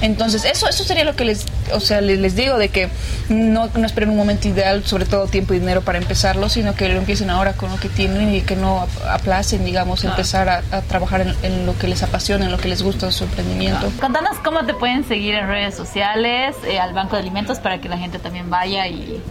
Entonces, 0.00 0.44
eso 0.44 0.68
eso 0.68 0.84
sería 0.84 1.04
lo 1.04 1.14
que 1.14 1.24
les, 1.24 1.46
o 1.72 1.80
sea, 1.80 2.00
les, 2.00 2.34
digo 2.34 2.56
de 2.56 2.68
que 2.68 2.88
no, 3.28 3.68
no 3.74 3.86
esperen 3.86 4.10
un 4.10 4.16
momento 4.16 4.48
ideal, 4.48 4.84
sobre 4.84 5.04
todo 5.04 5.26
tiempo 5.26 5.54
y 5.54 5.58
dinero 5.58 5.82
para 5.82 5.98
empezarlo, 5.98 6.48
sino 6.48 6.74
que 6.74 6.88
lo 6.88 6.98
empiecen 6.98 7.30
ahora 7.30 7.52
con 7.52 7.70
lo 7.70 7.76
que 7.76 7.88
tienen 7.88 8.34
y 8.34 8.40
que 8.40 8.56
no 8.56 8.86
aplacen, 9.08 9.64
digamos, 9.64 10.04
empezar 10.04 10.48
a, 10.48 10.62
trabajar 10.82 11.34
en, 11.42 11.66
lo 11.66 11.76
que 11.78 11.86
les 11.86 12.02
apasiona, 12.02 12.46
en 12.46 12.52
lo 12.52 12.58
que 12.58 12.68
les 12.68 12.82
gusta 12.82 13.10
su 13.12 13.24
emprendimiento. 13.24 13.90
Contanos 14.00 14.38
cómo 14.44 14.64
te 14.64 14.74
pueden 14.74 15.04
seguir 15.04 15.34
en 15.34 15.46
redes 15.46 15.74
sociales, 15.74 16.56
eh, 16.66 16.78
al 16.78 16.94
Banco 16.94 17.16
de 17.16 17.22
Alimentos, 17.22 17.58
para 17.58 17.80
que 17.80 17.88
la 17.88 17.98
gente 17.98 18.18
también 18.18 18.48
vaya 18.48 18.86
y 18.86 19.22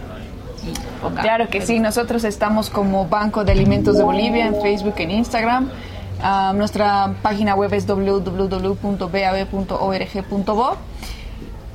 Claro 1.22 1.48
que 1.48 1.62
sí, 1.62 1.80
nosotros 1.80 2.24
estamos 2.24 2.70
como 2.70 3.06
Banco 3.06 3.44
de 3.44 3.52
Alimentos 3.52 3.96
de 3.96 4.04
Bolivia 4.04 4.46
en 4.46 4.60
Facebook, 4.60 4.94
en 4.98 5.10
Instagram. 5.10 5.70
Ah, 6.22 6.52
nuestra 6.54 7.14
página 7.22 7.54
web 7.54 7.72
es 7.72 7.86
www.bab.org.bo. 7.86 8.30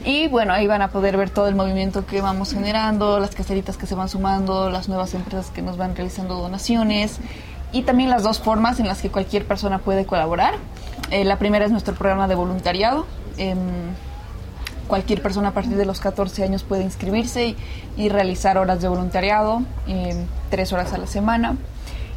Y 0.06 0.28
bueno, 0.28 0.54
ahí 0.54 0.68
van 0.68 0.84
a 0.84 0.90
poder 0.90 1.18
ver 1.18 1.32
todo 1.32 1.48
el 1.48 1.56
movimiento 1.56 2.06
que 2.06 2.22
vamos 2.22 2.54
generando, 2.54 3.20
las 3.20 3.34
caseritas 3.34 3.76
que 3.76 3.88
se 3.88 3.96
van 3.96 4.08
sumando, 4.08 4.70
las 4.70 4.88
nuevas 4.88 5.16
empresas 5.16 5.50
que 5.50 5.64
nos 5.64 5.78
van 5.78 5.96
realizando 5.96 6.36
donaciones 6.36 7.18
y 7.72 7.82
también 7.82 8.12
las 8.12 8.22
dos 8.22 8.40
formas 8.40 8.80
en 8.80 8.88
las 8.88 9.02
que 9.02 9.10
cualquier 9.10 9.48
persona 9.48 9.80
puede 9.80 10.06
colaborar. 10.06 10.54
Eh, 11.10 11.26
la 11.26 11.40
primera 11.40 11.66
es 11.66 11.72
nuestro 11.72 11.96
programa 11.96 12.28
de 12.28 12.36
voluntariado. 12.36 13.08
Em, 13.38 13.58
cualquier 14.88 15.24
persona 15.24 15.50
a 15.50 15.54
partir 15.54 15.76
de 15.76 15.86
los 15.86 16.00
14 16.00 16.44
años 16.44 16.62
puede 16.62 16.84
inscribirse 16.84 17.56
y, 17.98 18.10
realizar 18.10 18.60
horas 18.60 18.80
de 18.84 18.90
voluntariado, 18.90 19.64
em, 19.88 20.28
tres 20.52 20.72
horas 20.72 20.94
a 20.94 21.00
la 21.00 21.08
semana 21.08 21.56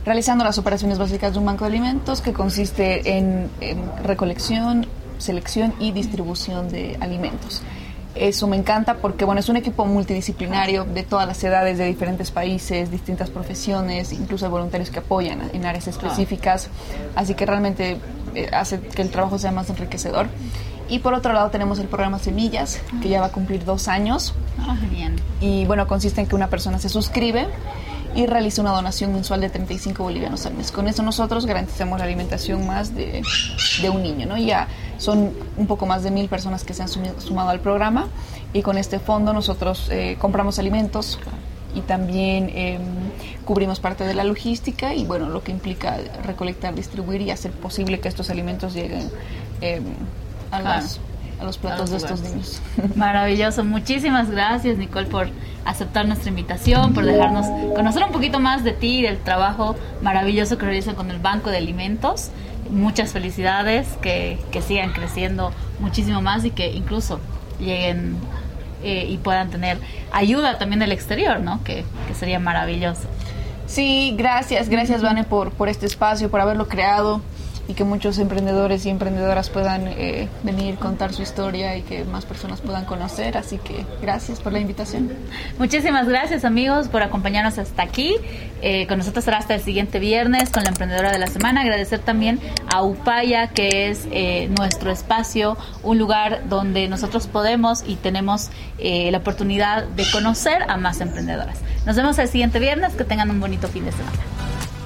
realizando 0.08 0.42
las 0.42 0.56
operaciones 0.56 0.98
básicas 0.98 1.34
de 1.34 1.38
un 1.38 1.44
banco 1.44 1.66
de 1.66 1.68
alimentos 1.68 2.22
que 2.22 2.32
consiste 2.32 3.18
en, 3.18 3.50
recolección, 4.02 4.86
selección 5.18 5.74
y 5.78 5.92
distribución 5.92 6.70
de 6.70 6.96
alimentos. 7.00 7.60
Eso 8.14 8.46
me 8.46 8.56
encanta 8.56 8.94
porque 8.94 9.26
bueno, 9.26 9.40
es 9.40 9.50
un 9.50 9.58
equipo 9.58 9.84
multidisciplinario 9.84 10.84
de 10.84 11.02
todas 11.02 11.28
las 11.28 11.44
edades, 11.44 11.76
de 11.76 11.84
diferentes 11.84 12.30
países, 12.30 12.90
distintas 12.90 13.28
profesiones, 13.28 14.14
incluso 14.14 14.46
hay 14.46 14.50
voluntarios 14.50 14.90
que 14.90 15.00
apoyan 15.00 15.50
en 15.52 15.66
áreas 15.66 15.86
específicas, 15.88 16.70
así 17.14 17.34
que 17.34 17.44
realmente 17.44 17.98
eh, 18.34 18.48
hace 18.50 18.80
que 18.80 19.02
el 19.02 19.10
trabajo 19.10 19.38
sea 19.38 19.52
más 19.52 19.68
enriquecedor. 19.68 20.26
Y 20.88 21.00
por 21.00 21.12
otro 21.12 21.34
lado 21.34 21.50
tenemos 21.50 21.78
el 21.80 21.86
programa 21.86 22.18
Semillas, 22.18 22.80
que 23.02 23.10
ya 23.10 23.20
va 23.20 23.26
a 23.26 23.32
cumplir 23.32 23.66
dos 23.66 23.88
años. 23.88 24.34
Ah, 24.58 24.74
bien. 24.90 25.16
Y 25.42 25.66
bueno, 25.66 25.86
consiste 25.86 26.22
en 26.22 26.26
que 26.26 26.34
una 26.34 26.48
persona 26.48 26.78
se 26.78 26.88
suscribe 26.88 27.46
y 28.14 28.26
realiza 28.26 28.62
una 28.62 28.72
donación 28.72 29.12
mensual 29.12 29.40
de 29.40 29.50
35 29.50 30.02
bolivianos 30.02 30.46
al 30.46 30.54
mes. 30.54 30.72
Con 30.72 30.88
eso 30.88 31.02
nosotros 31.02 31.46
garantizamos 31.46 31.98
la 31.98 32.04
alimentación 32.04 32.66
más 32.66 32.94
de, 32.94 33.22
de 33.80 33.90
un 33.90 34.02
niño, 34.02 34.26
¿no? 34.26 34.36
Ya 34.36 34.68
son 34.98 35.32
un 35.56 35.66
poco 35.66 35.86
más 35.86 36.02
de 36.02 36.10
mil 36.10 36.28
personas 36.28 36.64
que 36.64 36.74
se 36.74 36.82
han 36.82 36.88
sumado 36.88 37.50
al 37.50 37.60
programa 37.60 38.08
y 38.52 38.62
con 38.62 38.78
este 38.78 38.98
fondo 38.98 39.32
nosotros 39.32 39.88
eh, 39.90 40.16
compramos 40.18 40.58
alimentos 40.58 41.18
y 41.74 41.82
también 41.82 42.50
em, 42.54 42.80
cubrimos 43.44 43.78
parte 43.78 44.04
de 44.04 44.14
la 44.14 44.24
logística 44.24 44.94
y 44.94 45.04
bueno, 45.04 45.28
lo 45.28 45.42
que 45.42 45.52
implica 45.52 45.98
recolectar, 46.24 46.74
distribuir 46.74 47.20
y 47.20 47.30
hacer 47.30 47.52
posible 47.52 48.00
que 48.00 48.08
estos 48.08 48.30
alimentos 48.30 48.74
lleguen 48.74 49.10
em, 49.60 49.84
a, 50.50 50.82
a 51.40 51.44
los 51.44 51.58
platos 51.58 51.90
de 51.90 51.96
estos 51.98 52.20
niños. 52.20 52.60
Maravilloso, 52.96 53.64
muchísimas 53.64 54.30
gracias 54.30 54.76
Nicole 54.78 55.06
por 55.06 55.28
aceptar 55.64 56.06
nuestra 56.06 56.30
invitación, 56.30 56.94
por 56.94 57.04
dejarnos 57.04 57.46
conocer 57.74 58.02
un 58.04 58.12
poquito 58.12 58.40
más 58.40 58.64
de 58.64 58.72
ti 58.72 59.00
y 59.00 59.02
del 59.02 59.18
trabajo 59.18 59.76
maravilloso 60.02 60.56
que 60.56 60.64
realizan 60.64 60.94
con 60.94 61.10
el 61.10 61.18
Banco 61.18 61.50
de 61.50 61.58
Alimentos. 61.58 62.30
Muchas 62.70 63.12
felicidades, 63.12 63.86
que, 64.02 64.38
que 64.50 64.62
sigan 64.62 64.92
creciendo 64.92 65.52
muchísimo 65.80 66.22
más 66.22 66.44
y 66.44 66.50
que 66.50 66.70
incluso 66.72 67.20
lleguen 67.58 68.16
eh, 68.82 69.06
y 69.08 69.18
puedan 69.18 69.50
tener 69.50 69.78
ayuda 70.12 70.58
también 70.58 70.80
del 70.80 70.92
exterior, 70.92 71.40
¿no? 71.40 71.62
Que, 71.64 71.84
que 72.06 72.14
sería 72.14 72.38
maravilloso. 72.38 73.08
Sí, 73.66 74.14
gracias, 74.16 74.68
gracias 74.68 75.02
Vane 75.02 75.24
por, 75.24 75.50
por 75.50 75.68
este 75.68 75.86
espacio, 75.86 76.30
por 76.30 76.40
haberlo 76.40 76.68
creado 76.68 77.20
y 77.68 77.74
que 77.74 77.84
muchos 77.84 78.18
emprendedores 78.18 78.86
y 78.86 78.90
emprendedoras 78.90 79.50
puedan 79.50 79.86
eh, 79.86 80.28
venir, 80.42 80.76
contar 80.76 81.12
su 81.12 81.20
historia 81.22 81.76
y 81.76 81.82
que 81.82 82.04
más 82.04 82.24
personas 82.24 82.62
puedan 82.62 82.86
conocer. 82.86 83.36
Así 83.36 83.58
que 83.58 83.84
gracias 84.00 84.40
por 84.40 84.54
la 84.54 84.58
invitación. 84.58 85.10
Muchísimas 85.58 86.08
gracias 86.08 86.46
amigos 86.46 86.88
por 86.88 87.02
acompañarnos 87.02 87.58
hasta 87.58 87.82
aquí. 87.82 88.16
Eh, 88.62 88.86
con 88.86 88.98
nosotros 88.98 89.24
será 89.24 89.36
hasta 89.36 89.54
el 89.54 89.60
siguiente 89.60 89.98
viernes 89.98 90.48
con 90.48 90.64
la 90.64 90.70
emprendedora 90.70 91.12
de 91.12 91.18
la 91.18 91.26
semana. 91.26 91.60
Agradecer 91.60 92.00
también 92.00 92.40
a 92.72 92.82
Upaya, 92.82 93.48
que 93.48 93.90
es 93.90 94.08
eh, 94.10 94.48
nuestro 94.56 94.90
espacio, 94.90 95.58
un 95.82 95.98
lugar 95.98 96.48
donde 96.48 96.88
nosotros 96.88 97.26
podemos 97.26 97.84
y 97.86 97.96
tenemos 97.96 98.50
la 98.78 99.18
oportunidad 99.18 99.84
de 99.88 100.04
conocer 100.10 100.62
a 100.68 100.76
más 100.76 101.00
emprendedoras. 101.00 101.58
Nos 101.84 101.96
vemos 101.96 102.18
el 102.18 102.28
siguiente 102.28 102.58
viernes. 102.60 102.94
Que 102.94 103.04
tengan 103.04 103.30
un 103.30 103.40
bonito 103.40 103.68
fin 103.68 103.84
de 103.84 103.92
semana. 103.92 104.37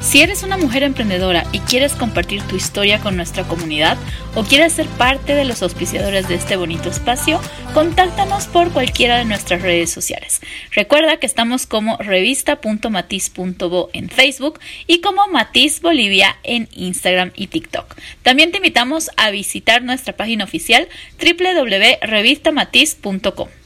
Si 0.02 0.20
eres 0.20 0.42
una 0.42 0.58
mujer 0.58 0.82
emprendedora 0.82 1.46
y 1.52 1.60
quieres 1.60 1.94
compartir 1.94 2.42
tu 2.42 2.56
historia 2.56 2.98
con 2.98 3.16
nuestra 3.16 3.44
comunidad 3.44 3.96
o 4.34 4.42
quieres 4.42 4.72
ser 4.72 4.88
parte 4.88 5.36
de 5.36 5.44
los 5.44 5.62
auspiciadores 5.62 6.26
de 6.28 6.34
este 6.34 6.56
bonito 6.56 6.88
espacio, 6.90 7.40
contáctanos 7.72 8.48
por 8.48 8.72
cualquiera 8.72 9.16
de 9.16 9.24
nuestras 9.24 9.62
redes 9.62 9.90
sociales. 9.90 10.40
Recuerda 10.72 11.18
que 11.18 11.26
estamos 11.26 11.66
como 11.66 11.98
revista.matiz.bo 11.98 13.90
en 13.92 14.08
Facebook 14.10 14.58
y 14.88 15.00
como 15.00 15.28
Matiz 15.28 15.80
Bolivia 15.80 16.36
en 16.42 16.68
Instagram 16.72 17.30
y 17.36 17.46
TikTok. 17.46 17.94
También 18.22 18.50
te 18.50 18.56
invitamos 18.58 19.08
a 19.16 19.30
visitar 19.30 19.82
nuestra 19.82 20.16
página 20.16 20.42
oficial 20.44 20.88
www.revistamatiz.com. 21.20 23.61